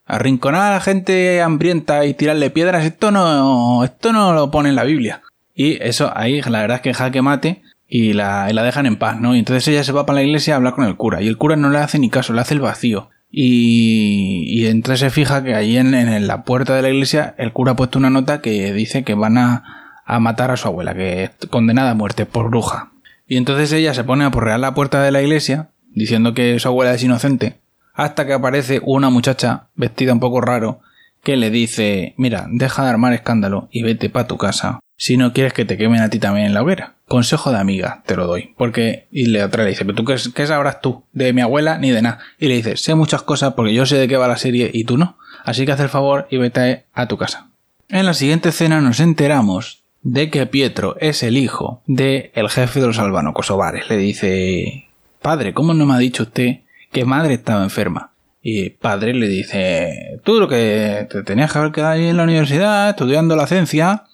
Arrinconar 0.06 0.72
a 0.72 0.74
la 0.74 0.80
gente 0.80 1.40
hambrienta 1.40 2.04
y 2.04 2.14
tirarle 2.14 2.50
piedras, 2.50 2.84
esto 2.84 3.10
no, 3.10 3.84
esto 3.84 4.12
no 4.12 4.34
lo 4.34 4.50
pone 4.50 4.68
en 4.68 4.76
la 4.76 4.84
Biblia. 4.84 5.22
Y 5.54 5.82
eso 5.82 6.12
ahí, 6.14 6.42
la 6.42 6.60
verdad 6.60 6.76
es 6.76 6.82
que 6.82 6.92
jaque 6.92 7.22
mate 7.22 7.62
y 7.88 8.12
la, 8.12 8.52
la 8.52 8.62
dejan 8.64 8.86
en 8.86 8.96
paz, 8.96 9.20
¿no? 9.20 9.36
Y 9.36 9.38
entonces 9.38 9.66
ella 9.68 9.84
se 9.84 9.92
va 9.92 10.04
para 10.04 10.16
la 10.16 10.24
iglesia 10.24 10.54
a 10.54 10.56
hablar 10.56 10.74
con 10.74 10.84
el 10.84 10.96
cura. 10.96 11.22
Y 11.22 11.28
el 11.28 11.38
cura 11.38 11.56
no 11.56 11.70
le 11.70 11.78
hace 11.78 11.98
ni 11.98 12.10
caso, 12.10 12.32
le 12.32 12.40
hace 12.40 12.54
el 12.54 12.60
vacío. 12.60 13.08
Y, 13.36 14.44
y 14.46 14.66
entonces 14.66 15.00
se 15.00 15.10
fija 15.10 15.42
que 15.42 15.56
ahí 15.56 15.76
en, 15.76 15.92
en, 15.92 16.26
la 16.28 16.44
puerta 16.44 16.76
de 16.76 16.82
la 16.82 16.90
iglesia 16.90 17.34
el 17.36 17.52
cura 17.52 17.72
ha 17.72 17.76
puesto 17.76 17.98
una 17.98 18.08
nota 18.08 18.40
que 18.40 18.72
dice 18.72 19.02
que 19.02 19.14
van 19.14 19.38
a, 19.38 20.02
a 20.04 20.20
matar 20.20 20.52
a 20.52 20.56
su 20.56 20.68
abuela, 20.68 20.94
que 20.94 21.24
es 21.24 21.30
condenada 21.50 21.90
a 21.90 21.94
muerte 21.94 22.26
por 22.26 22.48
bruja. 22.48 22.92
Y 23.26 23.36
entonces 23.36 23.72
ella 23.72 23.92
se 23.92 24.04
pone 24.04 24.24
a 24.24 24.30
porrear 24.30 24.60
la 24.60 24.74
puerta 24.74 25.02
de 25.02 25.10
la 25.10 25.20
iglesia 25.20 25.70
diciendo 25.90 26.32
que 26.32 26.60
su 26.60 26.68
abuela 26.68 26.94
es 26.94 27.02
inocente 27.02 27.58
hasta 27.92 28.24
que 28.24 28.34
aparece 28.34 28.80
una 28.84 29.10
muchacha 29.10 29.68
vestida 29.74 30.12
un 30.12 30.20
poco 30.20 30.40
raro 30.40 30.80
que 31.22 31.36
le 31.36 31.50
dice, 31.50 32.14
mira, 32.16 32.46
deja 32.50 32.84
de 32.84 32.90
armar 32.90 33.14
escándalo 33.14 33.68
y 33.72 33.82
vete 33.82 34.10
pa' 34.10 34.28
tu 34.28 34.36
casa. 34.36 34.78
Si 34.96 35.16
no 35.16 35.32
quieres 35.32 35.54
que 35.54 35.64
te 35.64 35.76
quemen 35.76 36.02
a 36.02 36.10
ti 36.10 36.18
también 36.20 36.46
en 36.46 36.54
la 36.54 36.62
hoguera. 36.62 36.93
Consejo 37.06 37.50
de 37.50 37.58
amiga, 37.58 38.02
te 38.06 38.16
lo 38.16 38.26
doy. 38.26 38.54
Porque, 38.56 39.08
y 39.10 39.26
le 39.26 39.44
otra 39.44 39.64
le 39.64 39.70
dice, 39.70 39.84
pero 39.84 39.96
tú 39.96 40.04
qué, 40.04 40.46
sabrás 40.46 40.80
tú 40.80 41.04
de 41.12 41.32
mi 41.32 41.42
abuela 41.42 41.78
ni 41.78 41.90
de 41.90 42.02
nada. 42.02 42.20
Y 42.38 42.48
le 42.48 42.56
dice, 42.56 42.76
sé 42.76 42.94
muchas 42.94 43.22
cosas 43.22 43.54
porque 43.54 43.74
yo 43.74 43.84
sé 43.86 43.96
de 43.96 44.08
qué 44.08 44.16
va 44.16 44.28
la 44.28 44.38
serie 44.38 44.70
y 44.72 44.84
tú 44.84 44.96
no. 44.96 45.18
Así 45.44 45.66
que 45.66 45.72
haz 45.72 45.80
el 45.80 45.88
favor 45.88 46.26
y 46.30 46.38
vete 46.38 46.86
a 46.94 47.06
tu 47.06 47.18
casa. 47.18 47.50
En 47.88 48.06
la 48.06 48.14
siguiente 48.14 48.48
escena 48.48 48.80
nos 48.80 49.00
enteramos 49.00 49.82
de 50.02 50.30
que 50.30 50.46
Pietro 50.46 50.96
es 51.00 51.22
el 51.22 51.36
hijo 51.36 51.82
del 51.86 52.30
el 52.34 52.48
jefe 52.48 52.80
de 52.80 52.86
los 52.86 52.98
albano-kosovares. 52.98 53.90
Le 53.90 53.96
dice, 53.98 54.88
padre, 55.20 55.52
¿cómo 55.52 55.74
no 55.74 55.84
me 55.84 55.94
ha 55.94 55.98
dicho 55.98 56.22
usted 56.22 56.60
que 56.94 57.04
madre 57.04 57.34
estaba 57.34 57.64
enferma. 57.64 58.12
Y 58.40 58.70
padre 58.70 59.12
le 59.14 59.26
dice, 59.26 60.20
tú 60.22 60.38
lo 60.38 60.48
que 60.48 61.06
te 61.10 61.22
tenías 61.22 61.52
que 61.52 61.58
haber 61.58 61.72
quedado 61.72 61.92
ahí 61.92 62.06
en 62.06 62.16
la 62.16 62.22
universidad 62.22 62.90
estudiando 62.90 63.36
la 63.36 63.46
ciencia 63.46 64.04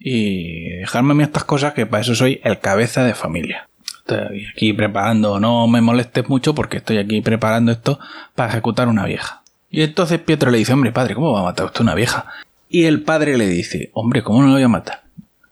y 0.00 0.70
dejarme 0.78 1.12
a 1.12 1.14
mí 1.14 1.22
estas 1.22 1.44
cosas 1.44 1.74
que 1.74 1.86
para 1.86 2.00
eso 2.00 2.14
soy 2.14 2.40
el 2.42 2.58
cabeza 2.58 3.04
de 3.04 3.14
familia. 3.14 3.68
Estoy 3.98 4.46
aquí 4.52 4.72
preparando, 4.72 5.38
no 5.38 5.68
me 5.68 5.82
molestes 5.82 6.28
mucho 6.28 6.54
porque 6.54 6.78
estoy 6.78 6.98
aquí 6.98 7.20
preparando 7.20 7.70
esto 7.70 8.00
para 8.34 8.50
ejecutar 8.50 8.88
una 8.88 9.04
vieja. 9.04 9.42
Y 9.70 9.82
entonces 9.82 10.18
Pietro 10.18 10.50
le 10.50 10.58
dice, 10.58 10.72
hombre 10.72 10.90
padre, 10.90 11.14
¿cómo 11.14 11.32
va 11.32 11.40
a 11.40 11.44
matar 11.44 11.66
usted 11.66 11.82
una 11.82 11.94
vieja? 11.94 12.26
Y 12.68 12.84
el 12.84 13.02
padre 13.02 13.36
le 13.36 13.46
dice, 13.46 13.90
hombre, 13.92 14.22
¿cómo 14.22 14.40
no 14.40 14.48
lo 14.48 14.54
voy 14.54 14.62
a 14.62 14.68
matar? 14.68 15.02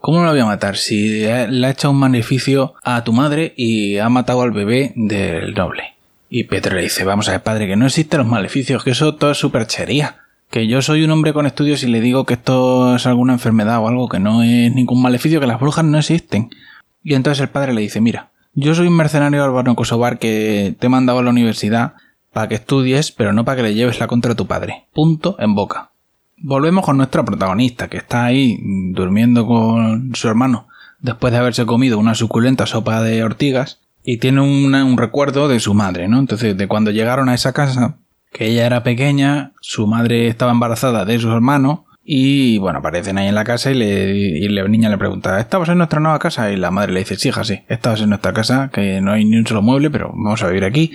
¿Cómo 0.01 0.19
no 0.19 0.25
lo 0.25 0.31
voy 0.31 0.41
a 0.41 0.47
matar 0.47 0.77
si 0.77 1.21
le 1.21 1.67
ha 1.67 1.71
hecho 1.71 1.91
un 1.91 1.99
maleficio 1.99 2.75
a 2.83 3.05
tu 3.05 3.13
madre 3.13 3.53
y 3.57 3.99
ha 3.99 4.09
matado 4.09 4.43
al 4.43 4.53
bebé 4.53 4.93
del 4.97 5.55
noble? 5.55 5.95
Y 6.31 6.45
Pedro 6.45 6.77
le 6.77 6.83
dice, 6.83 7.05
vamos 7.05 7.29
a 7.29 7.33
ver, 7.33 7.43
padre, 7.43 7.67
que 7.67 7.77
no 7.77 7.87
existen 7.87 8.19
los 8.19 8.27
maleficios, 8.27 8.85
que 8.85 8.91
eso 8.91 9.15
todo 9.15 9.33
es 9.33 9.39
superchería. 9.39 10.17
Que 10.51 10.67
yo 10.67 10.81
soy 10.81 11.05
un 11.05 11.11
hombre 11.11 11.33
con 11.33 11.47
estudios 11.47 11.83
y 11.83 11.89
le 11.89 12.01
digo 12.01 12.25
que 12.25 12.35
esto 12.35 12.97
es 12.97 13.07
alguna 13.07 13.35
enfermedad 13.35 13.81
o 13.81 13.89
algo, 13.89 14.09
que 14.09 14.19
no 14.19 14.43
es 14.43 14.75
ningún 14.75 15.03
maleficio, 15.03 15.41
que 15.41 15.47
las 15.47 15.61
brujas 15.61 15.85
no 15.85 15.99
existen. 15.99 16.51
Y 17.05 17.15
entonces 17.15 17.43
el 17.43 17.51
padre 17.51 17.75
le 17.75 17.83
dice, 17.83 18.01
mira, 18.01 18.31
yo 18.55 18.75
soy 18.75 18.87
un 18.87 18.97
mercenario 18.97 19.45
albano 19.45 19.77
kosovar 19.77 20.19
que 20.19 20.75
te 20.79 20.87
he 20.87 20.91
mandado 20.91 21.19
a 21.19 21.23
la 21.23 21.31
universidad 21.31 21.95
para 22.33 22.49
que 22.49 22.55
estudies, 22.55 23.13
pero 23.13 23.33
no 23.33 23.45
para 23.45 23.57
que 23.57 23.63
le 23.63 23.75
lleves 23.75 24.01
la 24.01 24.07
contra 24.07 24.35
tu 24.35 24.47
padre. 24.47 24.87
Punto 24.93 25.37
en 25.39 25.55
boca. 25.55 25.91
Volvemos 26.39 26.85
con 26.85 26.97
nuestra 26.97 27.25
protagonista, 27.25 27.89
que 27.89 27.99
está 27.99 28.25
ahí 28.25 28.59
durmiendo 28.93 29.47
con 29.47 30.15
su 30.15 30.29
hermano 30.29 30.69
después 31.01 31.33
de 31.33 31.39
haberse 31.39 31.67
comido 31.67 31.99
una 31.99 32.15
suculenta 32.15 32.67
sopa 32.67 33.03
de 33.03 33.23
ortigas 33.23 33.81
y 34.05 34.19
tiene 34.19 34.41
un 34.41 34.97
recuerdo 34.97 35.49
de 35.49 35.61
su 35.61 35.75
madre, 35.75 36.09
¿no? 36.09 36.19
Entonces, 36.19 36.57
de 36.57 36.69
cuando 36.69 36.91
llegaron 36.91 37.29
a 37.29 37.35
esa 37.35 37.53
casa, 37.53 37.99
que 38.33 38.49
ella 38.49 38.67
era 38.67 38.83
pequeña, 38.83 39.53
su 39.61 39.87
madre 39.87 40.29
estaba 40.29 40.53
embarazada 40.53 41.05
de 41.05 41.19
su 41.19 41.31
hermano, 41.31 41.87
y 42.11 42.57
bueno, 42.57 42.79
aparecen 42.79 43.19
ahí 43.19 43.29
en 43.29 43.35
la 43.35 43.45
casa 43.45 43.71
y, 43.71 43.75
le, 43.75 44.15
y 44.17 44.49
la 44.49 44.67
niña 44.67 44.89
le 44.89 44.97
pregunta, 44.97 45.39
¿estabas 45.41 45.69
en 45.69 45.77
nuestra 45.77 46.01
nueva 46.01 46.19
casa? 46.19 46.51
Y 46.51 46.57
la 46.57 46.71
madre 46.71 46.95
le 46.95 47.01
dice, 47.01 47.17
sí, 47.17 47.29
hija, 47.29 47.45
sí, 47.45 47.61
estabas 47.69 48.01
en 48.01 48.09
nuestra 48.09 48.33
casa, 48.33 48.71
que 48.73 49.03
no 49.03 49.13
hay 49.13 49.27
ni 49.27 49.37
un 49.37 49.47
solo 49.47 49.61
mueble, 49.61 49.91
pero 49.91 50.09
vamos 50.15 50.43
a 50.43 50.47
vivir 50.47 50.65
aquí. 50.65 50.91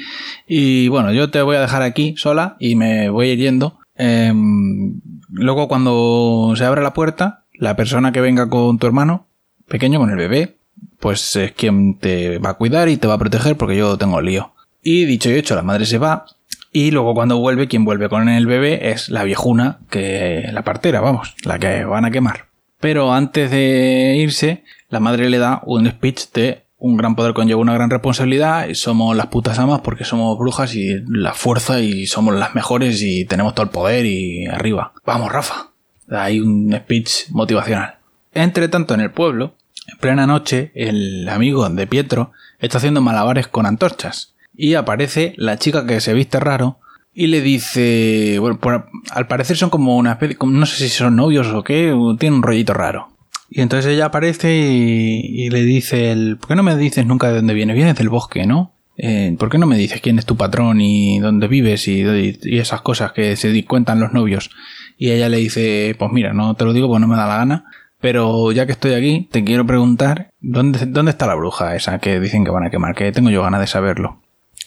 Y 0.47 0.87
bueno, 0.87 1.13
yo 1.13 1.29
te 1.29 1.43
voy 1.43 1.55
a 1.55 1.61
dejar 1.61 1.83
aquí 1.83 2.15
sola 2.17 2.55
y 2.59 2.73
me 2.73 3.09
voy 3.09 3.37
yendo. 3.37 3.77
Em, 3.95 5.01
luego 5.29 5.67
cuando 5.67 6.55
se 6.55 6.65
abre 6.65 6.81
la 6.81 6.95
puerta, 6.95 7.43
la 7.53 7.75
persona 7.75 8.11
que 8.11 8.19
venga 8.19 8.49
con 8.49 8.79
tu 8.79 8.87
hermano, 8.87 9.27
pequeño, 9.67 9.99
con 9.99 10.09
el 10.09 10.17
bebé, 10.17 10.57
pues 10.99 11.35
es 11.35 11.51
quien 11.51 11.99
te 11.99 12.39
va 12.39 12.49
a 12.49 12.53
cuidar 12.55 12.89
y 12.89 12.97
te 12.97 13.05
va 13.05 13.13
a 13.13 13.19
proteger 13.19 13.55
porque 13.55 13.77
yo 13.77 13.99
tengo 13.99 14.19
lío. 14.19 14.53
Y 14.81 15.05
dicho 15.05 15.29
y 15.29 15.33
hecho, 15.33 15.53
la 15.53 15.61
madre 15.61 15.85
se 15.85 15.99
va 15.99 16.25
y 16.74 16.89
luego 16.89 17.13
cuando 17.13 17.38
vuelve, 17.38 17.68
quien 17.68 17.86
vuelve 17.86 18.10
con 18.10 18.27
el 18.27 18.48
bebé 18.48 18.89
es 18.89 19.10
la 19.10 19.24
viejuna, 19.24 19.80
que 19.92 20.50
la 20.51 20.63
partera, 20.63 21.01
vamos, 21.01 21.36
la 21.46 21.60
que 21.60 21.86
van 21.86 22.03
a 22.03 22.12
quemar. 22.12 22.48
Pero 22.80 23.13
antes 23.13 23.51
de 23.51 24.15
irse, 24.18 24.63
la 24.89 25.00
madre 25.00 25.30
le 25.30 25.38
da 25.38 25.62
un 25.65 25.88
speech 25.88 26.32
de 26.34 26.63
un 26.77 26.98
gran 26.98 27.15
poder 27.15 27.34
conlleva 27.34 27.62
una 27.62 27.75
gran 27.75 27.89
responsabilidad 27.89 28.68
y 28.68 28.75
somos 28.75 29.15
las 29.15 29.27
putas 29.27 29.58
amas 29.58 29.80
porque 29.82 30.03
somos 30.03 30.38
brujas 30.38 30.75
y 30.75 31.00
la 31.08 31.34
fuerza 31.34 31.80
y 31.80 32.08
somos 32.08 32.36
las 32.36 32.56
mejores 32.56 33.01
y 33.01 33.24
tenemos 33.24 33.53
todo 33.53 33.63
el 33.63 33.72
poder 33.72 34.06
y 34.06 34.48
arriba. 34.48 34.92
Vamos, 35.06 35.32
Rafa. 35.32 35.70
Hay 36.10 36.42
un 36.42 36.75
speech 36.75 37.30
motivacional. 37.30 38.00
Entre 38.34 38.68
tanto, 38.68 38.96
en 38.96 39.00
el 39.00 39.12
pueblo, 39.12 39.53
en 39.88 39.98
plena 40.00 40.27
noche, 40.27 40.74
el 40.75 41.30
amigo 41.30 41.70
de 41.70 41.88
Pietro 41.88 42.34
está 42.60 42.80
haciendo 42.80 43.00
malabares 43.00 43.48
con 43.48 43.65
antorchas 43.65 44.32
y 44.55 44.75
aparece 44.75 45.33
la 45.38 45.57
chica 45.57 45.86
que 45.86 46.00
se 46.00 46.13
viste 46.13 46.39
raro 46.39 46.79
y 47.13 47.27
le 47.27 47.41
dice, 47.41 48.38
bueno, 48.39 48.60
al 49.12 49.27
parecer 49.27 49.55
son 49.55 49.69
como 49.69 49.98
una 49.98 50.13
especie, 50.13 50.38
no 50.45 50.65
sé 50.65 50.77
si 50.77 50.89
son 50.89 51.15
novios 51.15 51.48
o 51.48 51.63
qué, 51.63 51.95
tiene 52.19 52.36
un 52.36 52.43
rollito 52.43 52.74
raro. 52.74 53.10
Y 53.50 53.62
entonces 53.62 53.93
ella 53.93 54.05
aparece 54.05 54.51
y, 54.55 55.50
le 55.51 55.62
dice, 55.62 56.15
¿por 56.39 56.48
qué 56.48 56.55
no 56.55 56.63
me 56.63 56.75
dices 56.75 57.05
nunca 57.05 57.27
de 57.27 57.36
dónde 57.36 57.53
vienes? 57.53 57.75
Vienes 57.75 57.95
del 57.95 58.10
bosque, 58.10 58.48
¿no? 58.48 58.74
Eh, 58.98 59.36
¿Por 59.38 59.50
qué 59.50 59.60
no 59.60 59.67
me 59.67 59.77
dices 59.77 60.01
quién 60.01 60.17
es 60.17 60.25
tu 60.25 60.38
patrón 60.38 60.81
y 60.81 61.19
dónde 61.19 61.48
vives 61.48 61.88
y, 61.88 62.01
y, 62.01 62.57
esas 62.57 62.81
cosas 62.81 63.12
que 63.12 63.36
se 63.36 63.65
cuentan 63.65 64.00
los 64.00 64.12
novios? 64.12 64.50
Y 64.98 65.12
ella 65.12 65.29
le 65.29 65.38
dice, 65.38 65.95
pues 66.00 66.12
mira, 66.12 66.33
no 66.33 66.55
te 66.55 66.65
lo 66.65 66.74
digo 66.74 66.88
porque 66.88 67.01
no 67.01 67.07
me 67.07 67.15
da 67.15 67.27
la 67.27 67.38
gana, 67.38 67.65
pero 68.01 68.51
ya 68.51 68.65
que 68.65 68.72
estoy 68.72 68.93
aquí, 68.93 69.27
te 69.31 69.43
quiero 69.43 69.67
preguntar, 69.67 70.31
¿dónde, 70.41 70.88
¿dónde 70.88 71.12
está 71.12 71.27
la 71.27 71.36
bruja 71.36 71.75
esa 71.75 72.00
que 72.00 72.19
dicen 72.19 72.43
que 72.43 72.51
van 72.51 72.65
a 72.65 72.72
quemar? 72.72 72.95
Que 72.95 73.12
tengo 73.12 73.29
yo 73.29 73.43
ganas 73.43 73.62
de 73.62 73.67
saberlo. 73.67 74.23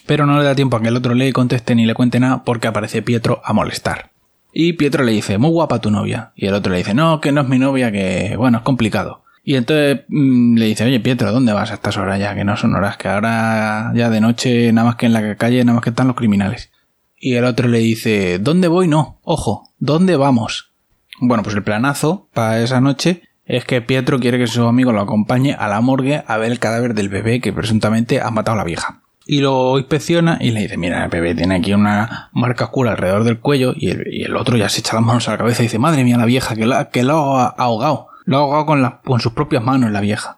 Pero 0.07 0.25
no 0.25 0.39
le 0.39 0.45
da 0.45 0.55
tiempo 0.55 0.77
a 0.77 0.81
que 0.81 0.87
el 0.87 0.95
otro 0.95 1.13
le 1.13 1.31
conteste 1.33 1.75
ni 1.75 1.85
le 1.85 1.93
cuente 1.93 2.19
nada 2.19 2.43
porque 2.43 2.67
aparece 2.67 3.03
Pietro 3.03 3.41
a 3.45 3.53
molestar. 3.53 4.09
Y 4.51 4.73
Pietro 4.73 5.03
le 5.03 5.11
dice, 5.11 5.37
muy 5.37 5.51
guapa 5.51 5.79
tu 5.79 5.91
novia. 5.91 6.31
Y 6.35 6.47
el 6.47 6.55
otro 6.55 6.71
le 6.71 6.79
dice, 6.79 6.95
no, 6.95 7.21
que 7.21 7.31
no 7.31 7.41
es 7.41 7.47
mi 7.47 7.59
novia, 7.59 7.91
que 7.91 8.35
bueno, 8.37 8.57
es 8.57 8.63
complicado. 8.63 9.23
Y 9.43 9.55
entonces 9.55 10.05
mm, 10.07 10.57
le 10.57 10.65
dice, 10.65 10.83
oye 10.83 10.99
Pietro, 10.99 11.31
¿dónde 11.31 11.53
vas 11.53 11.71
a 11.71 11.75
estas 11.75 11.95
horas 11.97 12.19
ya? 12.19 12.33
Que 12.35 12.43
no 12.43 12.57
son 12.57 12.75
horas, 12.75 12.97
que 12.97 13.07
ahora 13.07 13.91
ya 13.93 14.09
de 14.09 14.19
noche, 14.19 14.73
nada 14.73 14.87
más 14.87 14.95
que 14.95 15.05
en 15.05 15.13
la 15.13 15.35
calle, 15.35 15.63
nada 15.63 15.75
más 15.75 15.83
que 15.83 15.91
están 15.91 16.07
los 16.07 16.15
criminales. 16.15 16.71
Y 17.19 17.35
el 17.35 17.45
otro 17.45 17.67
le 17.67 17.79
dice, 17.79 18.39
¿dónde 18.39 18.67
voy? 18.67 18.87
No, 18.87 19.19
ojo, 19.23 19.69
¿dónde 19.79 20.15
vamos? 20.17 20.73
Bueno, 21.19 21.43
pues 21.43 21.55
el 21.55 21.63
planazo 21.63 22.27
para 22.33 22.59
esa 22.61 22.81
noche 22.81 23.23
es 23.45 23.63
que 23.63 23.81
Pietro 23.81 24.19
quiere 24.19 24.37
que 24.37 24.47
su 24.47 24.63
amigo 24.63 24.91
lo 24.91 25.01
acompañe 25.01 25.53
a 25.53 25.67
la 25.67 25.81
morgue 25.81 26.23
a 26.27 26.37
ver 26.37 26.51
el 26.51 26.59
cadáver 26.59 26.93
del 26.93 27.09
bebé 27.09 27.39
que 27.39 27.53
presuntamente 27.53 28.21
ha 28.21 28.29
matado 28.31 28.55
a 28.55 28.57
la 28.57 28.65
vieja. 28.65 29.01
Y 29.29 29.41
lo 29.41 29.77
inspecciona 29.77 30.37
y 30.39 30.51
le 30.51 30.61
dice, 30.61 30.77
mira, 30.77 31.03
el 31.03 31.09
bebé 31.09 31.35
tiene 31.35 31.55
aquí 31.55 31.73
una 31.73 32.29
marca 32.31 32.65
oscura 32.65 32.91
alrededor 32.91 33.25
del 33.25 33.39
cuello 33.39 33.73
y 33.75 33.89
el, 33.89 34.35
otro 34.37 34.55
ya 34.55 34.69
se 34.69 34.79
echa 34.79 34.95
las 34.95 35.03
manos 35.03 35.27
a 35.27 35.31
la 35.31 35.37
cabeza 35.37 35.61
y 35.61 35.65
dice, 35.65 35.79
madre 35.79 36.05
mía, 36.05 36.17
la 36.17 36.23
vieja, 36.23 36.55
que, 36.55 36.65
que 36.93 37.03
lo 37.03 37.37
ha 37.37 37.47
ahogado. 37.47 38.07
Lo 38.23 38.37
ha 38.37 38.39
ahogado 38.39 38.65
con, 38.65 38.99
con 39.03 39.19
sus 39.19 39.33
propias 39.33 39.61
manos 39.61 39.91
la 39.91 39.99
vieja. 39.99 40.37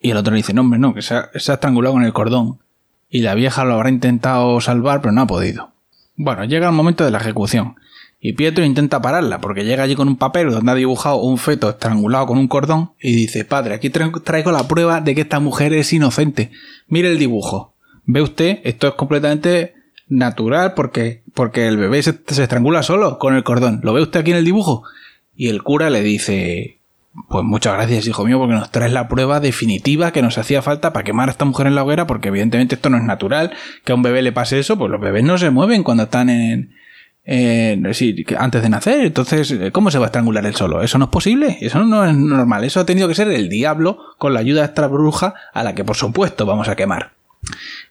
Y 0.00 0.12
el 0.12 0.16
otro 0.16 0.30
le 0.30 0.36
dice, 0.36 0.54
no, 0.54 0.60
hombre, 0.60 0.78
no, 0.78 0.94
que 0.94 1.02
se 1.02 1.16
ha, 1.16 1.30
se 1.34 1.50
ha 1.50 1.54
estrangulado 1.54 1.94
con 1.94 2.04
el 2.04 2.12
cordón. 2.12 2.60
Y 3.10 3.22
la 3.22 3.34
vieja 3.34 3.64
lo 3.64 3.74
habrá 3.74 3.88
intentado 3.88 4.60
salvar, 4.60 5.00
pero 5.00 5.10
no 5.10 5.22
ha 5.22 5.26
podido. 5.26 5.72
Bueno, 6.14 6.44
llega 6.44 6.68
el 6.68 6.74
momento 6.74 7.04
de 7.04 7.10
la 7.10 7.18
ejecución. 7.18 7.74
Y 8.20 8.34
Pietro 8.34 8.64
intenta 8.64 9.00
pararla 9.02 9.40
porque 9.40 9.64
llega 9.64 9.84
allí 9.84 9.94
con 9.94 10.08
un 10.08 10.16
papel 10.16 10.50
donde 10.50 10.70
ha 10.70 10.74
dibujado 10.74 11.16
un 11.16 11.38
feto 11.38 11.70
estrangulado 11.70 12.26
con 12.26 12.38
un 12.38 12.48
cordón 12.48 12.92
y 13.00 13.14
dice, 13.14 13.44
padre, 13.44 13.74
aquí 13.74 13.90
traigo 13.90 14.52
la 14.52 14.66
prueba 14.66 15.00
de 15.00 15.14
que 15.14 15.20
esta 15.20 15.38
mujer 15.38 15.72
es 15.72 15.92
inocente. 15.92 16.50
Mire 16.88 17.08
el 17.08 17.18
dibujo. 17.18 17.74
Ve 18.10 18.22
usted, 18.22 18.60
esto 18.64 18.88
es 18.88 18.94
completamente 18.94 19.74
natural 20.08 20.72
porque, 20.72 21.20
porque 21.34 21.68
el 21.68 21.76
bebé 21.76 22.02
se, 22.02 22.18
se 22.26 22.42
estrangula 22.42 22.82
solo 22.82 23.18
con 23.18 23.34
el 23.34 23.44
cordón. 23.44 23.80
¿Lo 23.82 23.92
ve 23.92 24.00
usted 24.00 24.20
aquí 24.20 24.30
en 24.30 24.38
el 24.38 24.46
dibujo? 24.46 24.82
Y 25.36 25.48
el 25.48 25.62
cura 25.62 25.90
le 25.90 26.00
dice, 26.00 26.78
pues 27.28 27.44
muchas 27.44 27.74
gracias, 27.74 28.06
hijo 28.06 28.24
mío, 28.24 28.38
porque 28.38 28.54
nos 28.54 28.70
traes 28.70 28.92
la 28.92 29.08
prueba 29.08 29.40
definitiva 29.40 30.10
que 30.10 30.22
nos 30.22 30.38
hacía 30.38 30.62
falta 30.62 30.94
para 30.94 31.04
quemar 31.04 31.28
a 31.28 31.32
esta 31.32 31.44
mujer 31.44 31.66
en 31.66 31.74
la 31.74 31.84
hoguera, 31.84 32.06
porque 32.06 32.28
evidentemente 32.28 32.76
esto 32.76 32.88
no 32.88 32.96
es 32.96 33.02
natural, 33.02 33.52
que 33.84 33.92
a 33.92 33.94
un 33.94 34.02
bebé 34.02 34.22
le 34.22 34.32
pase 34.32 34.58
eso, 34.58 34.78
pues 34.78 34.90
los 34.90 35.02
bebés 35.02 35.22
no 35.22 35.36
se 35.36 35.50
mueven 35.50 35.82
cuando 35.82 36.04
están 36.04 36.30
en, 36.30 36.72
eh, 37.26 37.78
antes 38.38 38.62
de 38.62 38.68
nacer. 38.70 39.04
Entonces, 39.04 39.54
¿cómo 39.70 39.90
se 39.90 39.98
va 39.98 40.06
a 40.06 40.08
estrangular 40.08 40.46
él 40.46 40.54
solo? 40.54 40.80
Eso 40.80 40.96
no 40.96 41.04
es 41.04 41.10
posible, 41.10 41.58
eso 41.60 41.84
no 41.84 42.06
es 42.06 42.16
normal. 42.16 42.64
Eso 42.64 42.80
ha 42.80 42.86
tenido 42.86 43.06
que 43.06 43.14
ser 43.14 43.28
el 43.28 43.50
diablo 43.50 43.98
con 44.16 44.32
la 44.32 44.40
ayuda 44.40 44.62
de 44.62 44.68
esta 44.68 44.86
bruja 44.86 45.34
a 45.52 45.62
la 45.62 45.74
que 45.74 45.84
por 45.84 45.96
supuesto 45.96 46.46
vamos 46.46 46.68
a 46.68 46.74
quemar. 46.74 47.17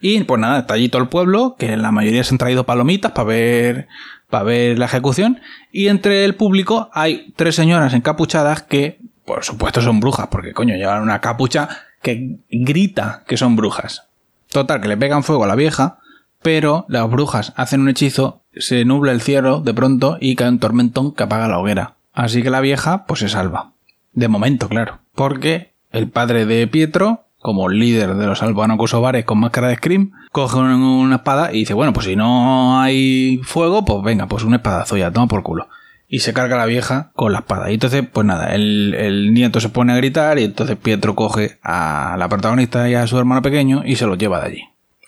Y 0.01 0.23
pues 0.23 0.39
nada, 0.39 0.59
está 0.59 0.75
allí 0.75 0.89
todo 0.89 1.01
el 1.01 1.09
pueblo, 1.09 1.55
que 1.57 1.75
la 1.77 1.91
mayoría 1.91 2.23
se 2.23 2.33
han 2.33 2.37
traído 2.37 2.65
palomitas 2.65 3.11
para 3.11 3.27
ver, 3.27 3.87
para 4.29 4.43
ver 4.43 4.77
la 4.77 4.85
ejecución. 4.85 5.39
Y 5.71 5.87
entre 5.87 6.25
el 6.25 6.35
público 6.35 6.89
hay 6.93 7.33
tres 7.35 7.55
señoras 7.55 7.93
encapuchadas 7.93 8.63
que, 8.63 8.99
por 9.25 9.43
supuesto, 9.43 9.81
son 9.81 9.99
brujas, 9.99 10.27
porque 10.27 10.53
coño, 10.53 10.75
llevan 10.75 11.01
una 11.01 11.21
capucha 11.21 11.69
que 12.01 12.37
grita 12.49 13.23
que 13.27 13.37
son 13.37 13.55
brujas. 13.55 14.07
Total, 14.49 14.81
que 14.81 14.87
le 14.87 14.97
pegan 14.97 15.23
fuego 15.23 15.43
a 15.43 15.47
la 15.47 15.55
vieja, 15.55 15.99
pero 16.41 16.85
las 16.87 17.09
brujas 17.09 17.53
hacen 17.55 17.81
un 17.81 17.89
hechizo 17.89 18.43
se 18.59 18.85
nubla 18.85 19.11
el 19.11 19.21
cielo 19.21 19.61
de 19.61 19.73
pronto 19.73 20.17
y 20.19 20.35
cae 20.35 20.49
un 20.49 20.59
tormentón 20.59 21.13
que 21.13 21.23
apaga 21.23 21.47
la 21.47 21.59
hoguera. 21.59 21.95
Así 22.13 22.43
que 22.43 22.49
la 22.49 22.61
vieja 22.61 23.05
pues 23.05 23.19
se 23.19 23.29
salva. 23.29 23.73
De 24.13 24.27
momento, 24.27 24.67
claro. 24.67 24.99
Porque 25.13 25.73
el 25.91 26.09
padre 26.09 26.45
de 26.45 26.67
Pietro, 26.67 27.26
como 27.39 27.69
líder 27.69 28.15
de 28.15 28.25
los 28.25 28.41
albano-kosovares 28.43 29.25
con 29.25 29.39
máscara 29.39 29.69
de 29.69 29.75
Scream, 29.75 30.11
coge 30.31 30.57
una 30.57 31.17
espada 31.17 31.53
y 31.53 31.59
dice, 31.59 31.73
bueno, 31.73 31.93
pues 31.93 32.05
si 32.05 32.15
no 32.15 32.79
hay 32.79 33.39
fuego, 33.43 33.85
pues 33.85 34.03
venga, 34.03 34.27
pues 34.27 34.43
un 34.43 34.55
espadazo 34.55 34.97
ya, 34.97 35.11
toma 35.11 35.27
por 35.27 35.43
culo. 35.43 35.67
Y 36.09 36.19
se 36.19 36.33
carga 36.33 36.55
la 36.55 36.65
vieja 36.65 37.11
con 37.15 37.33
la 37.33 37.39
espada. 37.39 37.69
Y 37.69 37.73
entonces, 37.73 38.03
pues 38.11 38.25
nada, 38.25 38.55
el, 38.55 38.93
el 38.93 39.33
nieto 39.33 39.59
se 39.59 39.69
pone 39.69 39.91
a 39.93 39.97
gritar 39.97 40.39
y 40.39 40.45
entonces 40.45 40.77
Pietro 40.77 41.15
coge 41.15 41.57
a 41.63 42.15
la 42.17 42.29
protagonista 42.29 42.89
y 42.89 42.95
a 42.95 43.07
su 43.07 43.17
hermano 43.17 43.41
pequeño 43.41 43.83
y 43.85 43.97
se 43.97 44.05
los 44.05 44.17
lleva 44.17 44.39
de 44.39 44.47
allí. 44.47 44.63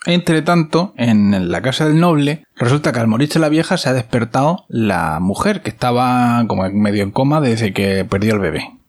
Entre 0.06 0.40
tanto, 0.40 0.94
en 0.96 1.50
la 1.50 1.60
casa 1.60 1.86
del 1.86 2.00
noble, 2.00 2.44
resulta 2.56 2.92
que 2.92 3.00
al 3.00 3.06
morirse 3.06 3.38
la 3.38 3.50
vieja 3.50 3.76
se 3.76 3.88
ha 3.88 3.92
despertado 3.92 4.64
la 4.68 5.18
mujer, 5.20 5.60
que 5.60 5.68
estaba 5.68 6.44
como 6.48 6.68
medio 6.70 7.02
en 7.02 7.10
coma 7.10 7.40
desde 7.40 7.74
que 7.74 8.06
perdió 8.06 8.34
el 8.34 8.40
bebé. 8.40 8.79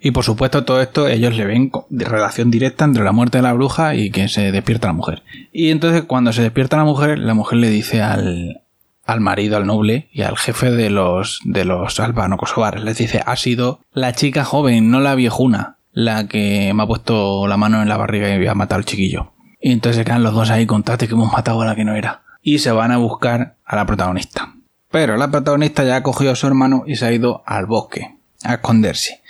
Y 0.00 0.10
por 0.10 0.24
supuesto 0.24 0.64
todo 0.64 0.80
esto 0.82 1.08
ellos 1.08 1.34
le 1.34 1.46
ven 1.46 1.72
de 1.88 2.04
relación 2.04 2.50
directa 2.50 2.84
entre 2.84 3.04
la 3.04 3.12
muerte 3.12 3.38
de 3.38 3.42
la 3.42 3.52
bruja 3.52 3.94
y 3.94 4.10
que 4.10 4.28
se 4.28 4.52
despierta 4.52 4.88
la 4.88 4.92
mujer. 4.92 5.22
Y 5.52 5.70
entonces 5.70 6.02
cuando 6.02 6.32
se 6.32 6.42
despierta 6.42 6.76
la 6.76 6.84
mujer, 6.84 7.18
la 7.18 7.34
mujer 7.34 7.58
le 7.58 7.70
dice 7.70 8.02
al, 8.02 8.62
al 9.04 9.20
marido, 9.20 9.56
al 9.56 9.66
noble 9.66 10.08
y 10.12 10.22
al 10.22 10.36
jefe 10.36 10.70
de 10.70 10.90
los 10.90 11.40
de 11.44 11.64
los 11.64 12.00
albano 12.00 12.36
kosovares, 12.36 12.84
les 12.84 12.98
dice, 12.98 13.22
ha 13.24 13.36
sido 13.36 13.80
la 13.92 14.12
chica 14.12 14.44
joven, 14.44 14.90
no 14.90 15.00
la 15.00 15.14
viejuna, 15.14 15.76
la 15.92 16.26
que 16.26 16.72
me 16.74 16.82
ha 16.82 16.86
puesto 16.86 17.46
la 17.46 17.56
mano 17.56 17.80
en 17.80 17.88
la 17.88 17.96
barriga 17.96 18.28
y 18.36 18.46
ha 18.46 18.54
matado 18.54 18.80
al 18.80 18.84
chiquillo. 18.84 19.32
Y 19.60 19.72
entonces 19.72 19.96
se 19.96 20.04
quedan 20.04 20.22
los 20.22 20.34
dos 20.34 20.50
ahí, 20.50 20.66
contate 20.66 21.08
que 21.08 21.14
hemos 21.14 21.32
matado 21.32 21.62
a 21.62 21.64
la 21.64 21.74
que 21.74 21.84
no 21.84 21.94
era. 21.94 22.22
Y 22.42 22.58
se 22.58 22.70
van 22.70 22.92
a 22.92 22.98
buscar 22.98 23.56
a 23.64 23.76
la 23.76 23.86
protagonista. 23.86 24.52
Pero 24.90 25.16
la 25.16 25.30
protagonista 25.30 25.84
ya 25.84 25.96
ha 25.96 26.02
cogido 26.02 26.32
a 26.32 26.36
su 26.36 26.46
hermano 26.46 26.84
y 26.86 26.96
se 26.96 27.06
ha 27.06 27.12
ido 27.12 27.42
al 27.46 27.64
bosque, 27.64 28.14
a 28.42 28.54
esconderse. 28.54 29.22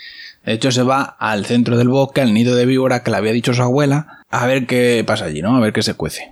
De 0.44 0.52
hecho, 0.52 0.70
se 0.72 0.82
va 0.82 1.02
al 1.02 1.46
centro 1.46 1.76
del 1.76 1.88
bosque, 1.88 2.20
al 2.20 2.34
nido 2.34 2.54
de 2.54 2.66
víbora 2.66 3.02
que 3.02 3.10
le 3.10 3.16
había 3.16 3.32
dicho 3.32 3.54
su 3.54 3.62
abuela, 3.62 4.22
a 4.30 4.46
ver 4.46 4.66
qué 4.66 5.02
pasa 5.06 5.26
allí, 5.26 5.42
¿no? 5.42 5.56
A 5.56 5.60
ver 5.60 5.72
qué 5.72 5.82
se 5.82 5.94
cuece. 5.94 6.30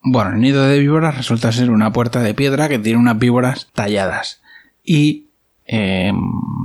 Bueno, 0.00 0.32
el 0.32 0.40
nido 0.40 0.66
de 0.66 0.78
víboras 0.78 1.16
resulta 1.16 1.52
ser 1.52 1.70
una 1.70 1.92
puerta 1.92 2.20
de 2.20 2.34
piedra 2.34 2.68
que 2.68 2.78
tiene 2.78 2.98
unas 2.98 3.18
víboras 3.18 3.68
talladas. 3.72 4.40
Y, 4.82 5.26
em, 5.66 6.16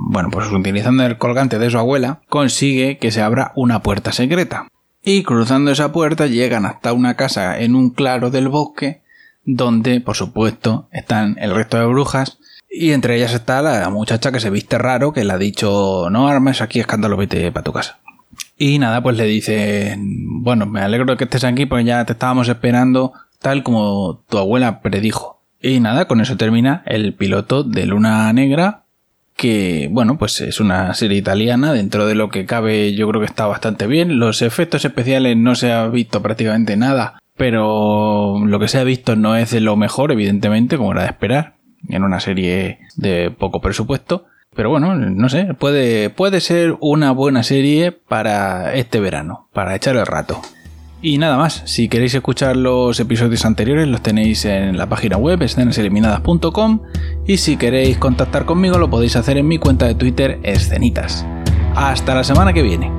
bueno, 0.10 0.30
pues 0.32 0.52
utilizando 0.52 1.06
el 1.06 1.18
colgante 1.18 1.60
de 1.60 1.70
su 1.70 1.78
abuela, 1.78 2.22
consigue 2.30 2.98
que 2.98 3.12
se 3.12 3.22
abra 3.22 3.52
una 3.56 3.84
puerta 3.84 4.12
secreta 4.12 4.68
y 5.04 5.24
cruzando 5.24 5.72
esa 5.72 5.94
puerta 5.94 6.28
llegan 6.28 6.66
hasta 6.66 6.94
una 6.94 7.16
casa 7.16 7.60
en 7.60 7.76
un 7.76 7.92
claro 7.92 8.30
del 8.30 8.50
bosque 8.50 9.02
donde, 9.46 10.02
por 10.02 10.18
supuesto, 10.18 10.90
están 10.92 11.38
el 11.40 11.56
resto 11.56 11.78
de 11.78 11.86
brujas 11.86 12.40
y 12.70 12.92
entre 12.92 13.16
ellas 13.16 13.34
está 13.34 13.62
la 13.62 13.90
muchacha 13.90 14.32
que 14.32 14.40
se 14.40 14.50
viste 14.50 14.78
raro 14.78 15.14
que 15.14 15.24
le 15.24 15.34
ha 15.34 15.38
dicho 15.38 16.10
no 16.10 16.28
armes 16.28 16.62
aquí 16.62 16.80
escándalo 16.80 17.18
vete 17.18 17.52
para 17.52 17.64
tu 17.64 17.74
casa. 17.74 18.00
Y 18.58 18.80
nada, 18.80 19.02
pues 19.02 19.18
le 19.18 19.26
dice, 19.26 19.96
bueno, 20.00 20.66
me 20.66 20.82
alegro 20.82 21.06
de 21.12 21.18
que 21.18 21.24
estés 21.26 21.44
aquí 21.44 21.66
porque 21.66 21.86
ya 21.86 22.06
te 22.06 22.14
estábamos 22.14 22.50
esperando 22.50 23.14
tal 23.40 23.64
como 23.64 24.24
tu 24.30 24.38
abuela 24.38 24.82
predijo. 24.82 25.44
Y 25.62 25.80
nada, 25.80 26.08
con 26.08 26.22
eso 26.22 26.38
termina 26.38 26.84
el 26.86 27.14
piloto 27.14 27.64
de 27.64 27.86
Luna 27.86 28.32
Negra 28.34 28.84
que 29.38 29.88
bueno, 29.92 30.18
pues 30.18 30.42
es 30.42 30.60
una 30.60 30.94
serie 30.96 31.20
italiana, 31.20 31.72
dentro 31.72 32.08
de 32.08 32.16
lo 32.16 32.30
que 32.30 32.46
cabe 32.46 32.96
yo 32.96 33.08
creo 33.08 33.22
que 33.22 33.28
está 33.28 33.46
bastante 33.46 33.88
bien, 33.88 34.20
los 34.20 34.42
efectos 34.42 34.84
especiales 34.84 35.38
no 35.38 35.56
se 35.56 35.72
ha 35.72 35.88
visto 35.88 36.22
prácticamente 36.22 36.76
nada, 36.76 37.20
pero 37.38 38.44
lo 38.44 38.60
que 38.60 38.68
se 38.68 38.80
ha 38.80 38.84
visto 38.84 39.16
no 39.16 39.38
es 39.38 39.52
de 39.52 39.62
lo 39.62 39.78
mejor, 39.78 40.12
evidentemente, 40.12 40.76
como 40.76 40.92
era 40.92 41.04
de 41.04 41.10
esperar, 41.10 41.57
en 41.90 42.04
una 42.04 42.20
serie 42.20 42.80
de 42.96 43.32
poco 43.32 43.62
presupuesto, 43.62 44.26
pero 44.56 44.70
bueno, 44.70 44.96
no 44.96 45.30
sé, 45.30 45.54
puede, 45.54 46.10
puede 46.10 46.42
ser 46.42 46.78
una 46.80 47.12
buena 47.12 47.44
serie 47.44 47.92
para 47.92 48.74
este 48.74 49.00
verano, 49.00 49.48
para 49.54 49.76
echar 49.76 49.96
el 49.96 50.06
rato. 50.06 50.42
Y 51.00 51.20
nada 51.20 51.38
más, 51.38 51.62
si 51.66 51.90
queréis 51.90 52.16
escuchar 52.16 52.58
los 52.58 53.00
episodios 53.00 53.46
anteriores 53.46 53.88
los 53.88 54.02
tenéis 54.02 54.46
en 54.46 54.78
la 54.78 54.90
página 54.90 55.18
web 55.18 55.42
escenaseliminadas.com 55.44 56.82
y 57.28 57.38
si 57.38 57.56
queréis 57.56 57.98
contactar 57.98 58.46
conmigo 58.46 58.80
lo 58.80 58.90
podéis 58.90 59.16
hacer 59.16 59.38
en 59.38 59.48
mi 59.48 59.60
cuenta 59.60 59.86
de 59.86 59.94
Twitter 59.94 60.40
escenitas. 60.42 61.24
Hasta 61.76 62.16
la 62.16 62.24
semana 62.24 62.52
que 62.52 62.64
viene. 62.64 62.97